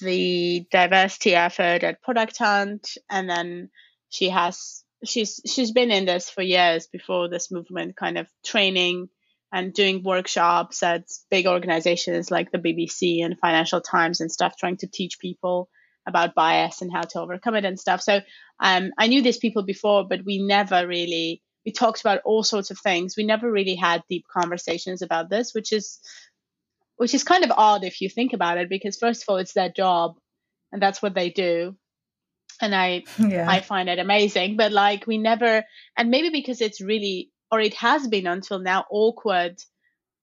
[0.00, 3.70] the diversity effort at Product Hunt, and then
[4.08, 9.08] she has she's she's been in this for years before this movement, kind of training
[9.52, 14.76] and doing workshops at big organizations like the BBC and Financial Times and stuff, trying
[14.78, 15.68] to teach people
[16.06, 18.00] about bias and how to overcome it and stuff.
[18.00, 18.20] So
[18.60, 22.70] um, I knew these people before, but we never really we talked about all sorts
[22.70, 23.16] of things.
[23.16, 26.00] We never really had deep conversations about this, which is
[27.00, 29.54] which is kind of odd if you think about it, because first of all, it's
[29.54, 30.18] their job
[30.70, 31.74] and that's what they do.
[32.60, 33.46] And I yeah.
[33.48, 34.58] I find it amazing.
[34.58, 35.64] But like we never
[35.96, 39.56] and maybe because it's really or it has been until now awkward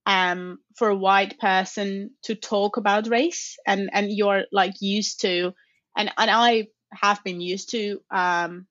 [0.05, 5.53] um, for a white person to talk about race and and you're like used to
[5.97, 8.67] and and I have been used to um,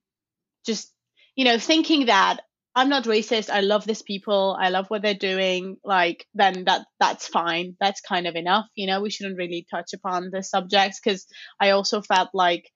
[0.65, 0.93] just
[1.35, 2.39] you know thinking that
[2.77, 6.87] I'm not racist I love these people I love what they're doing like then that
[7.01, 11.01] that's fine that's kind of enough you know we shouldn't really touch upon the subjects
[11.03, 11.27] because
[11.61, 12.71] I also felt like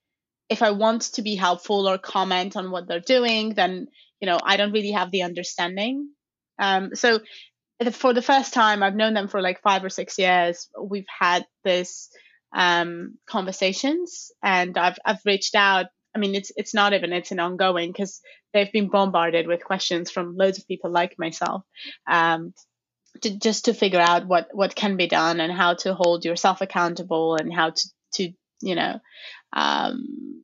[0.48, 3.86] if I want to be helpful or comment on what they're doing then
[4.20, 6.11] you know, I don't really have the understanding.
[6.59, 7.20] Um, so
[7.92, 10.68] for the first time, I've known them for like five or six years.
[10.80, 12.11] We've had this
[12.55, 15.86] um, conversations, and I've I've reached out.
[16.14, 18.20] I mean, it's it's not even it's an ongoing because
[18.52, 21.62] they've been bombarded with questions from loads of people like myself,
[22.08, 22.52] um,
[23.22, 26.61] to, just to figure out what what can be done and how to hold yourself
[26.61, 29.00] accountable and how to to you know
[29.52, 30.42] um,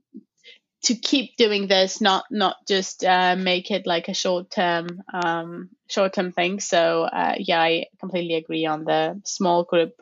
[0.87, 5.69] to keep doing this, not not just uh, make it like a short term um,
[5.89, 6.61] short term thing.
[6.61, 10.01] So uh, yeah, I completely agree on the small group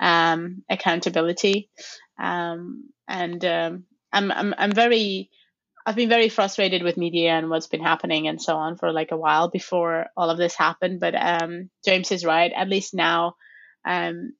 [0.00, 1.68] um, accountability,
[2.18, 3.84] um, and um,
[4.14, 5.30] I'm, I'm I'm very
[5.86, 9.10] I've been very frustrated with media and what's been happening and so on for like
[9.10, 10.98] a while before all of this happened.
[11.00, 12.50] But um, James is right.
[12.56, 13.34] At least now,
[13.86, 14.32] um,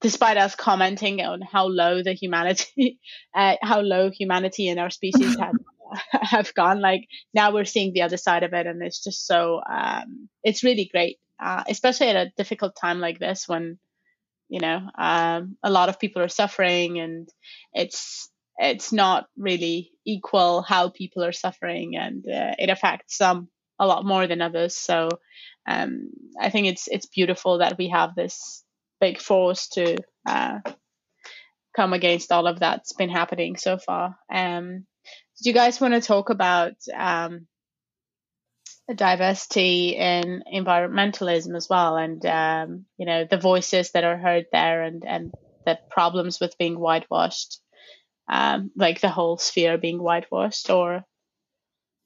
[0.00, 2.98] despite us commenting on how low the humanity,
[3.34, 5.54] uh, how low humanity in our species have
[6.12, 9.60] have gone, like now we're seeing the other side of it, and it's just so
[9.68, 13.78] um, it's really great, uh, especially at a difficult time like this when
[14.48, 17.28] you know um, a lot of people are suffering and
[17.72, 23.48] it's it's not really equal how people are suffering and uh, it affects some
[23.78, 24.76] a lot more than others.
[24.76, 25.08] So
[25.66, 28.64] um, i think it's it's beautiful that we have this
[29.00, 29.96] big force to
[30.26, 30.58] uh,
[31.74, 34.16] come against all of that's been happening so far.
[34.32, 34.86] Um,
[35.42, 37.46] do you guys want to talk about um,
[38.94, 44.82] diversity in environmentalism as well, and um, you know the voices that are heard there,
[44.82, 45.32] and and
[45.64, 47.58] the problems with being whitewashed,
[48.30, 51.04] um, like the whole sphere being whitewashed, or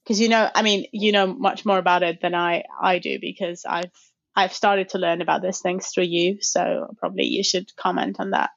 [0.03, 3.19] because you know, I mean, you know much more about it than I I do
[3.21, 3.93] because I've
[4.35, 6.39] I've started to learn about these things through you.
[6.41, 8.51] So probably you should comment on that.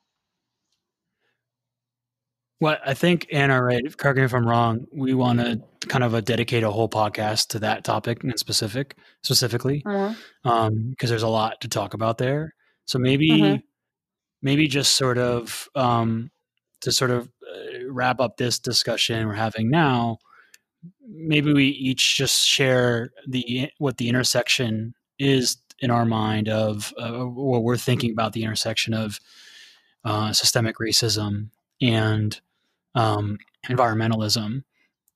[2.60, 3.84] Well, I think Anna, right?
[3.98, 4.86] Correct me if I'm wrong.
[4.92, 8.96] We want to kind of a dedicate a whole podcast to that topic in specific,
[9.24, 10.52] specifically, because uh-huh.
[10.52, 12.56] um, there's a lot to talk about there.
[12.86, 13.58] So maybe, uh-huh.
[14.42, 16.32] maybe just sort of um,
[16.82, 17.37] to sort of uh,
[17.90, 20.18] wrap up this discussion we're having now.
[21.08, 27.26] Maybe we each just share the what the intersection is in our mind of uh,
[27.26, 29.20] what we're thinking about the intersection of
[30.06, 31.50] uh, systemic racism
[31.82, 32.40] and
[32.96, 33.38] um,
[33.68, 34.64] environmentalism,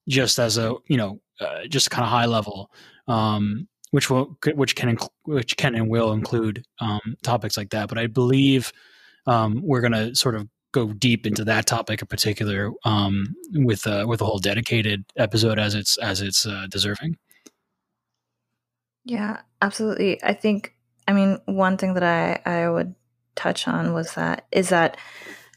[0.08, 2.72] just as a you know, uh, just kind of high level,
[3.08, 7.90] um, which will which can inc- which can and will include um, topics like that.
[7.90, 8.72] But I believe
[9.28, 13.86] um, we're going to sort of go deep into that topic in particular um, with
[13.88, 17.18] uh, with a whole dedicated episode as it's as it's uh, deserving.
[19.04, 20.24] Yeah, absolutely.
[20.24, 20.76] I think,
[21.08, 22.94] I mean, one thing that I, I would
[23.36, 24.98] touch on was that is that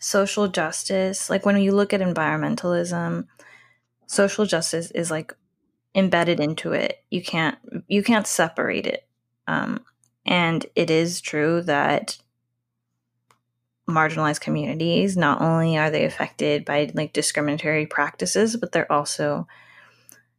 [0.01, 3.27] social justice, like when you look at environmentalism,
[4.07, 5.35] social justice is like
[5.95, 7.05] embedded into it.
[7.11, 7.59] You can't
[7.89, 9.07] you can't separate it.
[9.47, 9.85] Um,
[10.27, 12.17] and it is true that
[13.89, 19.47] marginalized communities not only are they affected by like discriminatory practices, but they're also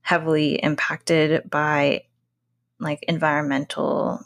[0.01, 2.03] heavily impacted by
[2.79, 4.23] like environmental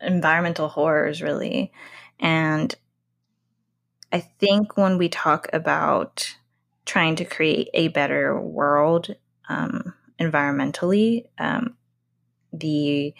[0.00, 1.72] environmental horrors really.
[2.18, 2.74] And
[4.12, 6.36] i think when we talk about
[6.84, 9.14] trying to create a better world
[9.48, 11.76] um, environmentally um,
[12.52, 13.14] the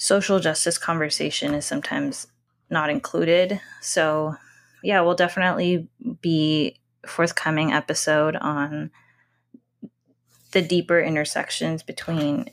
[0.00, 2.26] social justice conversation is sometimes
[2.70, 3.60] not included.
[3.82, 4.34] So
[4.82, 5.90] yeah, we'll definitely
[6.22, 8.90] be forthcoming episode on
[10.52, 12.48] the deeper intersections between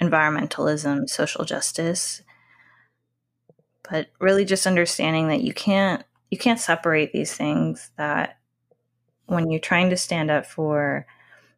[0.00, 2.22] environmentalism, social justice,
[3.88, 8.38] but really just understanding that you can't you can't separate these things that
[9.26, 11.06] when you're trying to stand up for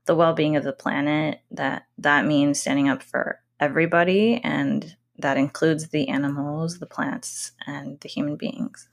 [0.06, 5.88] the well-being of the planet that that means standing up for everybody and that includes
[5.88, 8.88] the animals the plants and the human beings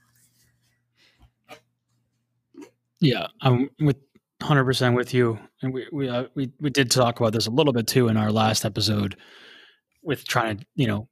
[3.00, 3.96] yeah i'm with
[4.42, 7.72] 100% with you and we we, uh, we we did talk about this a little
[7.72, 9.16] bit too in our last episode
[10.02, 11.08] with trying to you know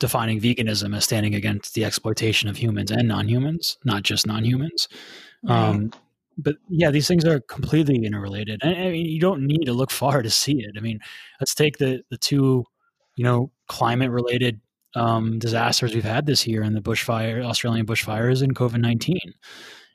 [0.00, 4.88] defining veganism as standing against the exploitation of humans and non-humans not just non-humans
[5.44, 5.68] right.
[5.68, 5.90] um,
[6.38, 8.60] but yeah, these things are completely interrelated.
[8.62, 10.72] And I mean, you don't need to look far to see it.
[10.76, 11.00] I mean,
[11.40, 12.64] let's take the the two,
[13.16, 14.60] you know, climate related
[14.94, 19.34] um, disasters we've had this year in the bushfire, Australian bushfires, and COVID nineteen.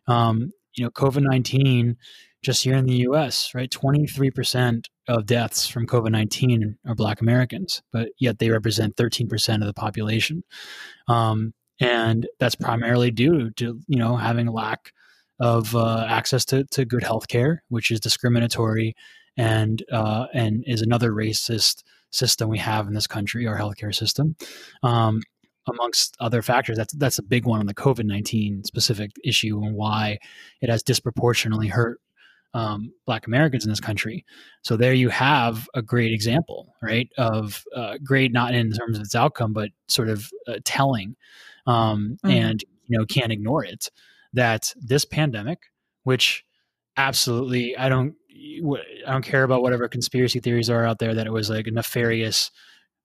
[0.07, 1.97] Um, you know, COVID nineteen
[2.41, 3.53] just here in the U.S.
[3.53, 8.49] Right, twenty three percent of deaths from COVID nineteen are Black Americans, but yet they
[8.49, 10.43] represent thirteen percent of the population,
[11.07, 14.91] um, and that's primarily due to you know having lack
[15.39, 18.95] of uh, access to, to good health care, which is discriminatory
[19.37, 24.35] and uh, and is another racist system we have in this country, our healthcare system.
[24.83, 25.21] Um,
[25.67, 29.75] amongst other factors, that's that's a big one on the COVID nineteen specific issue and
[29.75, 30.19] why
[30.61, 31.99] it has disproportionately hurt
[32.53, 34.25] um, Black Americans in this country.
[34.63, 37.09] So there you have a great example, right?
[37.17, 41.15] Of uh, great not in terms of its outcome, but sort of uh, telling,
[41.67, 42.29] um, mm-hmm.
[42.29, 43.89] and you know can't ignore it
[44.33, 45.59] that this pandemic,
[46.03, 46.43] which
[46.97, 48.15] absolutely I don't
[49.07, 51.71] I don't care about whatever conspiracy theories are out there that it was like a
[51.71, 52.51] nefarious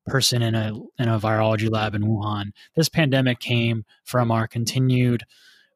[0.07, 2.53] person in a in a virology lab in Wuhan.
[2.77, 5.25] This pandemic came from our continued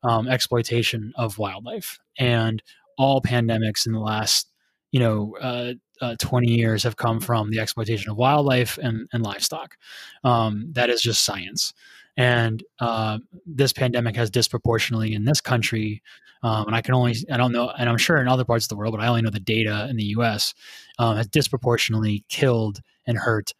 [0.03, 2.63] um, exploitation of wildlife, and
[2.99, 4.51] all pandemics in the last
[4.91, 9.23] you know uh, uh, 20 years have come from the exploitation of wildlife and, and
[9.23, 9.77] livestock.
[10.25, 11.73] Um, that is just science.
[12.19, 16.03] And uh, this pandemic has disproportionately in this country,
[16.43, 18.71] um, and I can only, I don't know, and I'm sure in other parts of
[18.71, 20.53] the world, but I only know the data in the US,
[20.99, 23.55] um, has disproportionately killed and hurt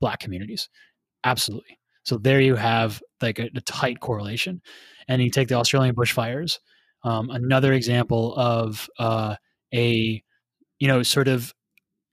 [0.00, 0.68] Black communities.
[1.24, 1.78] Absolutely.
[2.04, 4.62] So there you have like a, a tight correlation.
[5.08, 6.58] And you take the Australian bushfires,
[7.02, 9.36] um, another example of uh,
[9.74, 10.22] a,
[10.78, 11.52] you know, sort of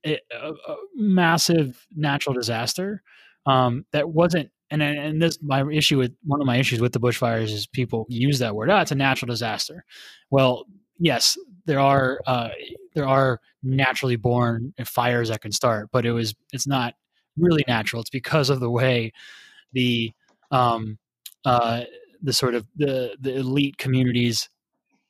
[0.05, 3.03] a, a massive natural disaster
[3.45, 6.99] um, that wasn't and and this my issue with one of my issues with the
[6.99, 8.69] bushfires is people use that word.
[8.69, 9.83] Oh, it's a natural disaster.
[10.29, 10.65] Well,
[10.97, 12.49] yes, there are uh,
[12.95, 16.95] there are naturally born fires that can start, but it was it's not
[17.37, 18.01] really natural.
[18.01, 19.11] It's because of the way
[19.73, 20.13] the
[20.51, 20.97] um,
[21.45, 21.83] uh,
[22.21, 24.49] the sort of the the elite communities,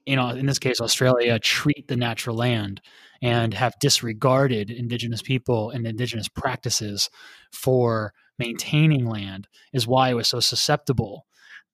[0.06, 2.82] you know, in this case Australia, treat the natural land
[3.22, 7.10] and have disregarded indigenous people and indigenous practices
[7.52, 11.26] for maintaining land is why it was so susceptible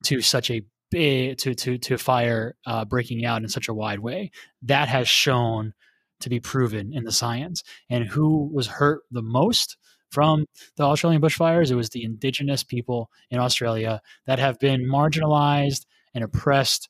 [0.04, 0.62] to such a
[0.92, 4.32] big to to to fire uh, breaking out in such a wide way.
[4.62, 5.74] That has shown
[6.20, 7.64] to be proven in the science.
[7.90, 9.78] And who was hurt the most
[10.10, 10.46] from
[10.76, 11.72] the Australian bushfires?
[11.72, 16.90] It was the indigenous people in Australia that have been marginalized and oppressed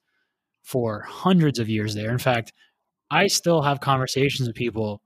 [0.63, 2.11] for hundreds of years there.
[2.11, 2.53] In fact,
[3.09, 5.01] I still have conversations with people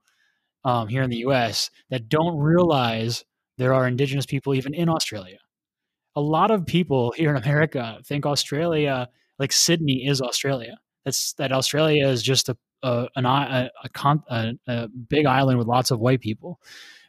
[0.63, 1.71] um, here in the U.S.
[1.89, 3.25] that don't realize
[3.61, 5.37] there are indigenous people even in Australia.
[6.15, 9.07] A lot of people here in America think Australia,
[9.37, 10.77] like Sydney, is Australia.
[11.05, 15.91] That's that Australia is just a a, an, a, a, a big island with lots
[15.91, 16.59] of white people,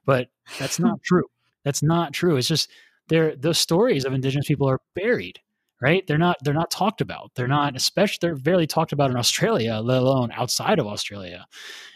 [0.05, 0.29] but
[0.59, 1.25] that's not true.
[1.65, 2.37] That's not true.
[2.37, 2.71] It's just
[3.09, 3.35] there.
[3.35, 5.41] The stories of indigenous people are buried,
[5.83, 6.07] right?
[6.07, 6.37] They're not.
[6.43, 7.33] They're not talked about.
[7.35, 8.19] They're not, especially.
[8.21, 11.45] They're barely talked about in Australia, let alone outside of Australia.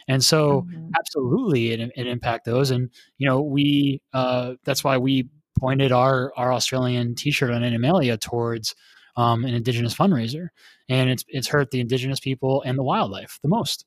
[0.09, 0.91] And so, mm-hmm.
[0.99, 2.73] absolutely, it, it impact those.
[2.73, 5.29] And you know, we uh, that's why we
[5.59, 8.75] pointed our our Australian T-shirt on Animalia towards
[9.17, 10.49] um, an Indigenous fundraiser,
[10.89, 13.87] and it's it's hurt the Indigenous people and the wildlife the most.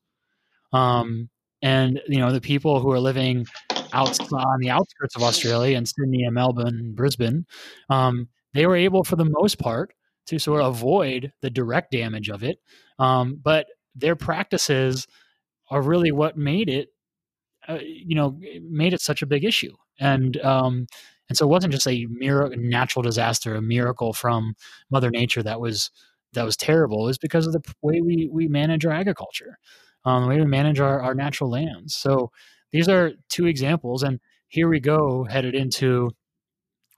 [0.71, 1.29] Um,
[1.61, 3.45] and you know, the people who are living
[3.91, 7.45] out on the outskirts of Australia in Sydney and Melbourne and Brisbane,
[7.89, 9.93] um, they were able for the most part
[10.27, 12.59] to sort of avoid the direct damage of it.
[12.99, 15.07] Um, but their practices
[15.69, 16.89] are really what made it,
[17.67, 19.75] uh, you know, made it such a big issue.
[19.99, 20.87] And um,
[21.27, 24.55] and so it wasn't just a miracle, natural disaster, a miracle from
[24.89, 25.91] Mother Nature that was
[26.33, 27.07] that was terrible.
[27.07, 29.57] Is because of the way we we manage our agriculture,
[30.05, 31.95] um, the way we manage our, our natural lands.
[31.95, 32.31] So
[32.71, 36.11] these are two examples, and here we go headed into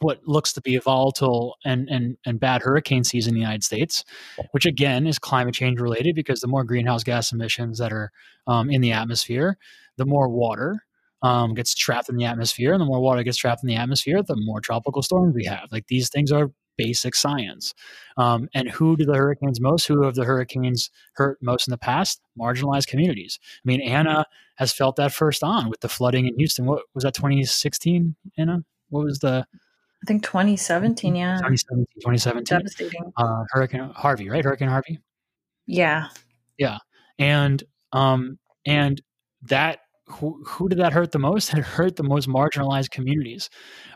[0.01, 3.63] what looks to be a volatile and, and, and bad hurricane season in the United
[3.63, 4.03] States,
[4.51, 8.11] which again is climate change related because the more greenhouse gas emissions that are
[8.47, 9.57] um, in the atmosphere,
[9.97, 10.83] the more water
[11.21, 14.23] um, gets trapped in the atmosphere, and the more water gets trapped in the atmosphere,
[14.23, 15.67] the more tropical storms we have.
[15.71, 17.73] Like these things are basic science.
[18.17, 19.85] Um, and who do the hurricanes most?
[19.85, 22.21] Who have the hurricanes hurt most in the past?
[22.39, 23.39] Marginalized communities.
[23.43, 24.25] I mean, Anna
[24.55, 26.65] has felt that first on with the flooding in Houston.
[26.65, 27.13] What was that?
[27.13, 28.63] 2016, Anna?
[28.89, 29.45] What was the?
[30.03, 31.15] I think 2017.
[31.15, 31.85] Yeah, 2017.
[31.99, 32.57] 2017.
[32.57, 33.13] Devastating.
[33.17, 34.43] Uh, Hurricane Harvey, right?
[34.43, 34.99] Hurricane Harvey.
[35.67, 36.07] Yeah.
[36.57, 36.77] Yeah,
[37.19, 39.01] and um, and
[39.43, 41.53] that who, who did that hurt the most?
[41.57, 43.49] It hurt the most marginalized communities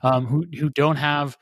[0.04, 1.38] um, who, who don't have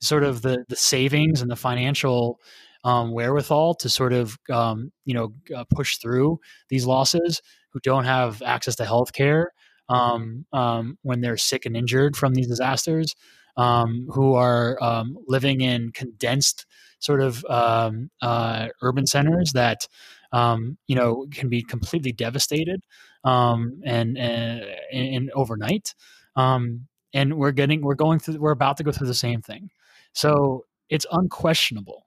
[0.00, 2.38] sort of the, the savings and the financial
[2.84, 6.38] um, wherewithal to sort of, um, you know, uh, push through
[6.68, 7.40] these losses,
[7.70, 9.52] who don't have access to health care
[9.88, 13.14] um, um, when they're sick and injured from these disasters,
[13.56, 14.78] um, who are
[15.26, 16.66] living in condensed
[16.98, 19.86] sort of uh, urban centers that,
[20.32, 22.82] you know, can be completely devastated
[23.24, 25.94] um, and, and, and overnight.
[26.36, 29.70] Um, and we're getting, we're going through, we're about to go through the same thing.
[30.12, 32.06] So it's unquestionable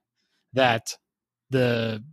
[0.54, 0.96] that
[1.50, 2.04] the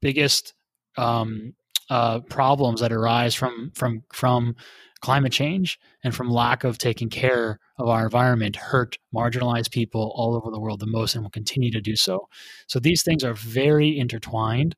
[0.00, 0.54] biggest
[0.96, 1.54] um,
[1.90, 4.56] uh, problems that arise from from from
[5.00, 10.34] climate change and from lack of taking care of our environment hurt marginalized people all
[10.34, 12.26] over the world the most and will continue to do so.
[12.68, 14.74] So these things are very intertwined,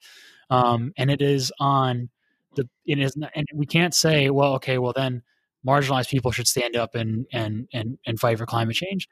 [0.50, 2.08] um, and it is on
[2.56, 5.22] the it is and we can't say well okay well then
[5.66, 9.08] marginalized people should stand up and and and and fight for climate change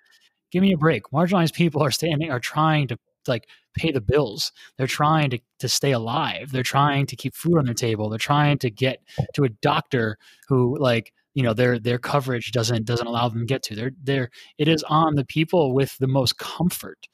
[0.51, 2.99] give me a break marginalized people are standing are trying to
[3.29, 4.53] like pay the bills.
[4.77, 6.53] They're trying to, to stay alive.
[6.53, 8.09] They're trying to keep food on their table.
[8.09, 9.03] They're trying to get
[9.35, 10.19] to a doctor
[10.49, 13.75] who like you know their their coverage doesn't doesn't allow them to get to.
[13.75, 17.09] They're they're it is on the people with the most comfort.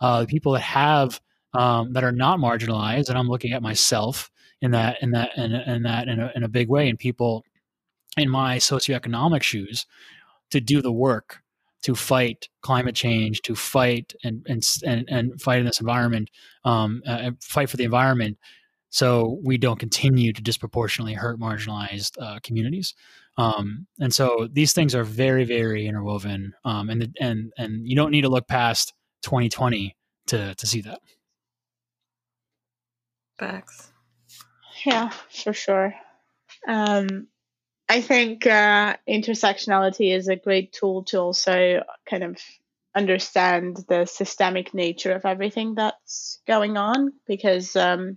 [0.00, 1.20] Uh the people that have
[1.54, 4.30] um, that are not marginalized and i'm looking at myself
[4.60, 7.44] in that in that in, in that in a, in a big way and people
[8.16, 9.86] in my socioeconomic shoes
[10.50, 11.42] to do the work
[11.82, 16.30] to fight climate change to fight and and and, and fight in this environment
[16.64, 18.38] um, uh, fight for the environment
[18.90, 22.94] so we don't continue to disproportionately hurt marginalized uh, communities.
[23.38, 27.96] Um, and so these things are very very interwoven um, and the, and and you
[27.96, 31.00] don't need to look past 2020 to to see that.
[33.38, 33.92] Facts.
[34.84, 35.94] Yeah, for sure.
[36.66, 37.28] Um,
[37.90, 42.38] I think uh, intersectionality is a great tool to also kind of
[42.94, 48.16] understand the systemic nature of everything that's going on because um,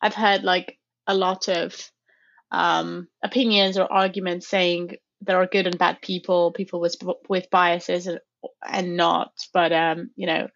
[0.00, 1.74] I've had like a lot of
[2.52, 6.94] um, opinions or arguments saying there are good and bad people, people with
[7.28, 8.20] with biases and,
[8.64, 9.32] and not.
[9.52, 10.46] But um, you know,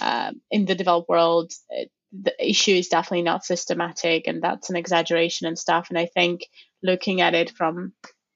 [0.00, 4.76] uh, in the developed world, it, the issue is definitely not systematic and that's an
[4.76, 5.88] exaggeration and stuff.
[5.90, 6.46] And i think
[6.82, 7.92] looking at it from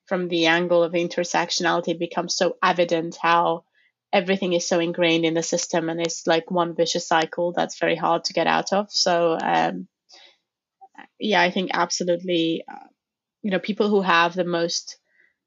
[0.06, 3.64] from the angle of intersectionality becomes so evident how
[4.12, 7.96] everything is so ingrained in the system and it's like one vicious cycle that's very
[7.96, 8.90] hard to get out of.
[8.90, 9.88] So um,
[11.18, 12.88] yeah i think absolutely uh,
[13.42, 14.98] you know people who have the most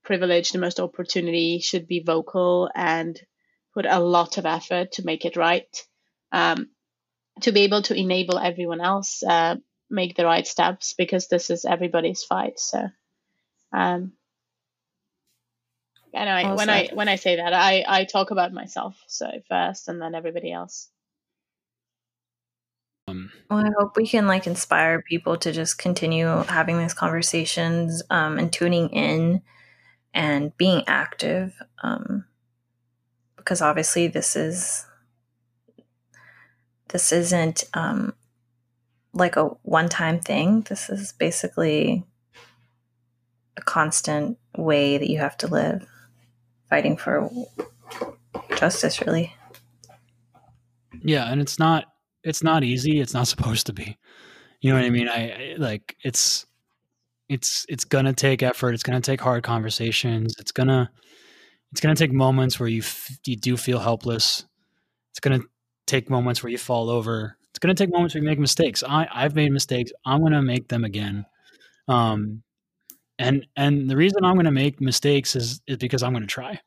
[0.03, 3.19] privilege the most opportunity should be vocal and
[3.75, 5.85] put a lot of effort to make it right.
[6.31, 6.69] Um,
[7.41, 9.55] to be able to enable everyone else uh,
[9.89, 12.59] make the right steps because this is everybody's fight.
[12.59, 12.89] So,
[13.73, 14.13] um,
[16.13, 19.89] and I, when I when I say that, I I talk about myself so first,
[19.89, 20.89] and then everybody else.
[23.07, 28.01] Um, well, I hope we can like inspire people to just continue having these conversations
[28.09, 29.41] um, and tuning in
[30.13, 32.25] and being active, um,
[33.35, 34.84] because obviously this is
[36.95, 38.13] this isn't um,
[39.11, 40.61] like a one time thing.
[40.61, 42.05] This is basically
[43.57, 45.85] a constant way that you have to live,
[46.69, 47.29] fighting for
[48.55, 49.35] justice, really.
[51.03, 51.83] Yeah, and it's not
[52.23, 53.01] it's not easy.
[53.01, 53.97] It's not supposed to be.
[54.61, 55.09] You know what I mean?
[55.09, 56.45] I, I like it's
[57.27, 58.73] it's it's gonna take effort.
[58.73, 60.35] It's gonna take hard conversations.
[60.39, 60.89] It's gonna
[61.73, 64.45] it's gonna take moments where you f- you do feel helpless.
[65.11, 65.41] It's gonna
[65.85, 67.37] take moments where you fall over.
[67.49, 68.83] It's going to take moments where you make mistakes.
[68.83, 69.91] I, I've made mistakes.
[70.05, 71.25] I'm going to make them again.
[71.87, 72.43] Um,
[73.17, 76.27] and and the reason I'm going to make mistakes is is because I'm going to
[76.27, 76.59] try,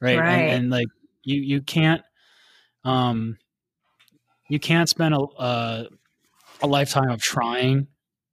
[0.00, 0.18] right?
[0.18, 0.30] right.
[0.30, 0.88] And, and, like
[1.22, 2.02] you you can't
[2.84, 3.38] um
[4.50, 5.86] you can't spend a a,
[6.62, 7.86] a lifetime of trying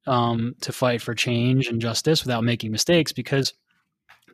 [0.06, 3.54] um to fight for change and justice without making mistakes because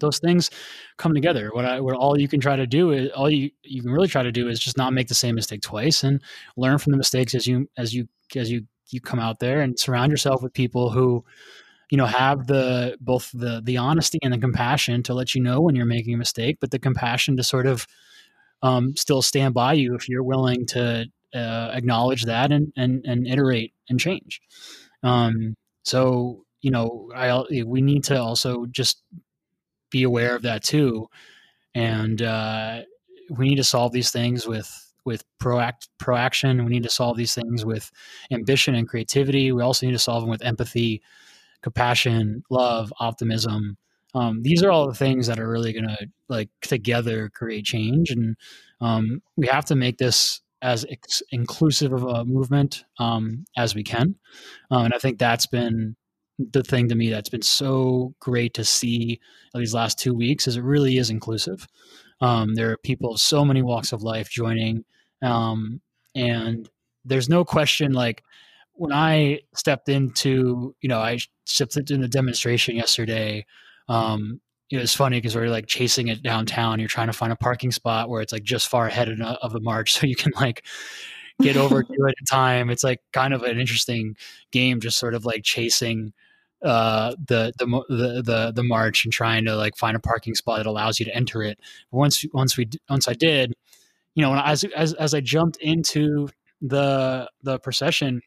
[0.00, 0.50] those things
[0.96, 1.50] come together.
[1.52, 4.08] What I what all you can try to do is all you you can really
[4.08, 6.22] try to do is just not make the same mistake twice and
[6.56, 9.78] learn from the mistakes as you as you as you you come out there and
[9.78, 11.24] surround yourself with people who
[11.90, 15.60] you know have the both the the honesty and the compassion to let you know
[15.60, 17.86] when you're making a mistake but the compassion to sort of
[18.62, 23.26] um, still stand by you if you're willing to uh, acknowledge that and, and and
[23.26, 24.40] iterate and change
[25.02, 29.02] um, so you know I we need to also just
[29.90, 31.08] be aware of that too
[31.74, 32.80] and uh,
[33.30, 37.34] we need to solve these things with with proact proaction we need to solve these
[37.34, 37.90] things with
[38.30, 41.02] ambition and creativity we also need to solve them with empathy
[41.62, 43.76] compassion, love, optimism.
[44.14, 48.10] Um, these are all the things that are really going to like together create change,
[48.10, 48.36] and
[48.80, 53.84] um, we have to make this as ex- inclusive of a movement um, as we
[53.84, 54.16] can.
[54.70, 55.94] Um, and I think that's been
[56.38, 59.20] the thing to me that's been so great to see
[59.54, 61.66] these last two weeks is it really is inclusive.
[62.20, 64.84] Um, there are people of so many walks of life joining,
[65.22, 65.80] um,
[66.14, 66.68] and
[67.04, 68.22] there's no question like
[68.74, 73.44] when I stepped into, you know, I stepped into the demonstration yesterday.
[73.88, 76.78] Um, it was funny because we are like chasing it downtown.
[76.78, 79.60] You're trying to find a parking spot where it's like just far ahead of the
[79.60, 80.64] march, so you can like
[81.42, 82.70] get over to it in time.
[82.70, 84.16] It's like kind of an interesting
[84.52, 86.12] game, just sort of like chasing
[86.64, 90.58] uh the, the the the the march and trying to like find a parking spot
[90.58, 91.58] that allows you to enter it.
[91.90, 93.54] Once once we once I did,
[94.14, 96.28] you know, as as as I jumped into
[96.60, 98.20] the the procession,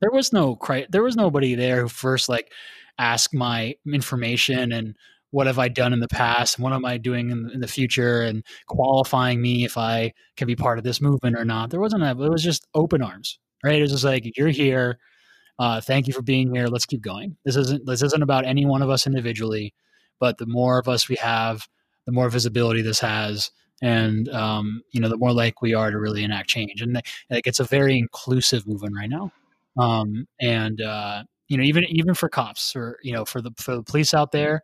[0.00, 2.50] there was no cri- there was nobody there who first like
[2.98, 4.96] asked my information and
[5.30, 7.66] what have I done in the past and what am I doing in, in, the
[7.66, 11.70] future and qualifying me if I can be part of this movement or not.
[11.70, 13.78] There wasn't a, it was just open arms, right?
[13.78, 14.98] It was just like, you're here.
[15.58, 16.66] Uh, thank you for being here.
[16.66, 17.36] Let's keep going.
[17.44, 19.74] This isn't, this isn't about any one of us individually,
[20.18, 21.68] but the more of us we have,
[22.06, 23.50] the more visibility this has.
[23.82, 26.80] And, um, you know, the more likely we are to really enact change.
[26.82, 27.00] And
[27.30, 29.32] like, it's a very inclusive movement right now
[29.76, 33.76] um, and uh, you know even even for cops or you know for the for
[33.76, 34.62] the police out there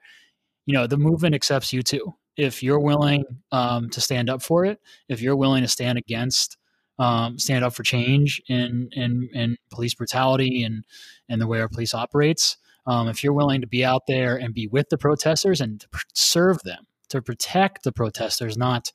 [0.67, 4.65] you know the movement accepts you too if you're willing um, to stand up for
[4.65, 6.57] it if you're willing to stand against
[6.99, 10.85] um, stand up for change in in in police brutality and
[11.29, 14.55] and the way our police operates um, if you're willing to be out there and
[14.55, 18.93] be with the protesters and to serve them to protect the protesters not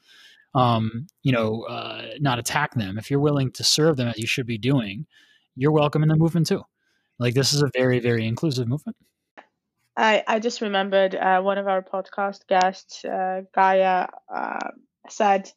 [0.56, 4.28] um, you know uh, not attack them if you're willing to serve them as you
[4.28, 5.06] should be doing
[5.56, 6.64] you're welcome in the movement too.
[7.20, 8.98] Like this is a very, very inclusive movement.
[9.96, 14.70] I, I just remembered uh, one of our podcast guests, uh, Gaia, uh,
[15.08, 15.52] said,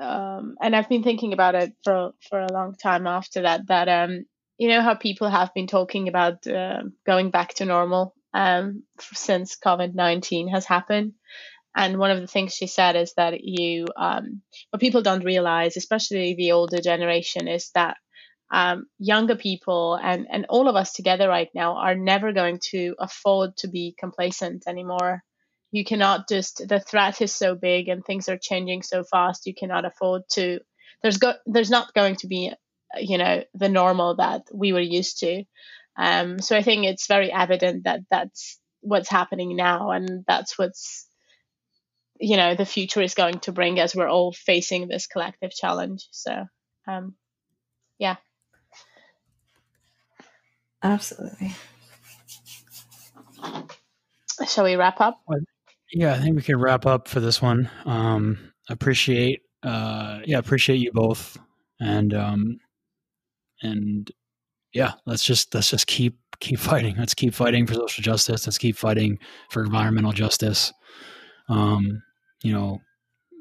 [0.00, 3.66] um, and I've been thinking about it for for a long time after that.
[3.68, 4.24] That um,
[4.58, 9.56] you know how people have been talking about uh, going back to normal um, since
[9.56, 11.12] COVID nineteen has happened,
[11.74, 15.76] and one of the things she said is that you um, what people don't realize,
[15.76, 17.96] especially the older generation, is that
[18.50, 22.94] um, younger people and, and all of us together right now are never going to
[22.98, 25.22] afford to be complacent anymore.
[25.76, 29.54] You cannot just, the threat is so big and things are changing so fast, you
[29.54, 30.60] cannot afford to,
[31.02, 32.50] there's, go, there's not going to be,
[32.98, 35.44] you know, the normal that we were used to.
[35.98, 41.06] Um, so I think it's very evident that that's what's happening now and that's what's,
[42.18, 46.08] you know, the future is going to bring as we're all facing this collective challenge.
[46.10, 46.46] So,
[46.88, 47.16] um,
[47.98, 48.16] yeah.
[50.82, 51.52] Absolutely.
[54.48, 55.20] Shall we wrap up?
[55.92, 57.70] Yeah, I think we can wrap up for this one.
[57.84, 61.38] Um, appreciate, uh, yeah, appreciate you both,
[61.80, 62.58] and um,
[63.62, 64.10] and
[64.72, 66.96] yeah, let's just let's just keep keep fighting.
[66.98, 68.46] Let's keep fighting for social justice.
[68.46, 69.18] Let's keep fighting
[69.50, 70.72] for environmental justice.
[71.48, 72.02] Um,
[72.42, 72.80] you know,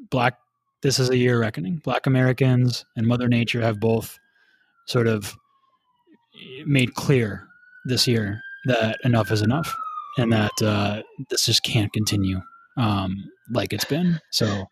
[0.09, 0.37] black.
[0.83, 1.81] This is a year reckoning.
[1.83, 4.19] Black Americans and Mother Nature have both
[4.85, 5.35] sort of
[6.67, 7.47] made clear
[7.85, 9.75] this year that enough is enough
[10.17, 12.41] and that uh, this just can't continue
[12.77, 14.19] um, like it's been.
[14.31, 14.65] So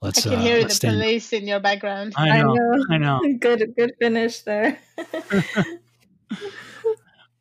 [0.00, 0.26] let's.
[0.26, 0.96] I can uh, hear the stand.
[0.96, 2.14] police in your background.
[2.16, 2.56] I know.
[2.90, 2.98] I know.
[2.98, 3.20] I know.
[3.38, 4.78] Good, good finish there.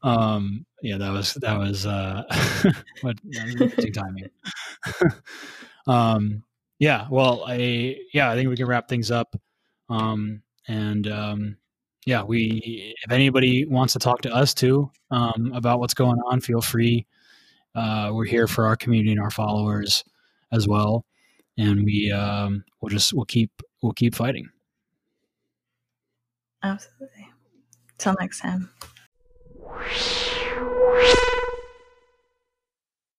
[0.03, 0.65] um.
[0.83, 2.23] Yeah, that was that was uh,
[3.01, 4.29] what interesting timing.
[5.87, 6.43] um.
[6.79, 7.07] Yeah.
[7.09, 9.35] Well, I yeah, I think we can wrap things up.
[9.89, 10.43] Um.
[10.67, 11.57] And um
[12.05, 16.41] yeah, we if anybody wants to talk to us too um, about what's going on,
[16.41, 17.05] feel free.
[17.75, 20.03] Uh, we're here for our community and our followers
[20.51, 21.05] as well,
[21.57, 23.51] and we um, we'll just we'll keep
[23.81, 24.49] we'll keep fighting.
[26.63, 27.29] Absolutely.
[27.97, 28.69] Till next time.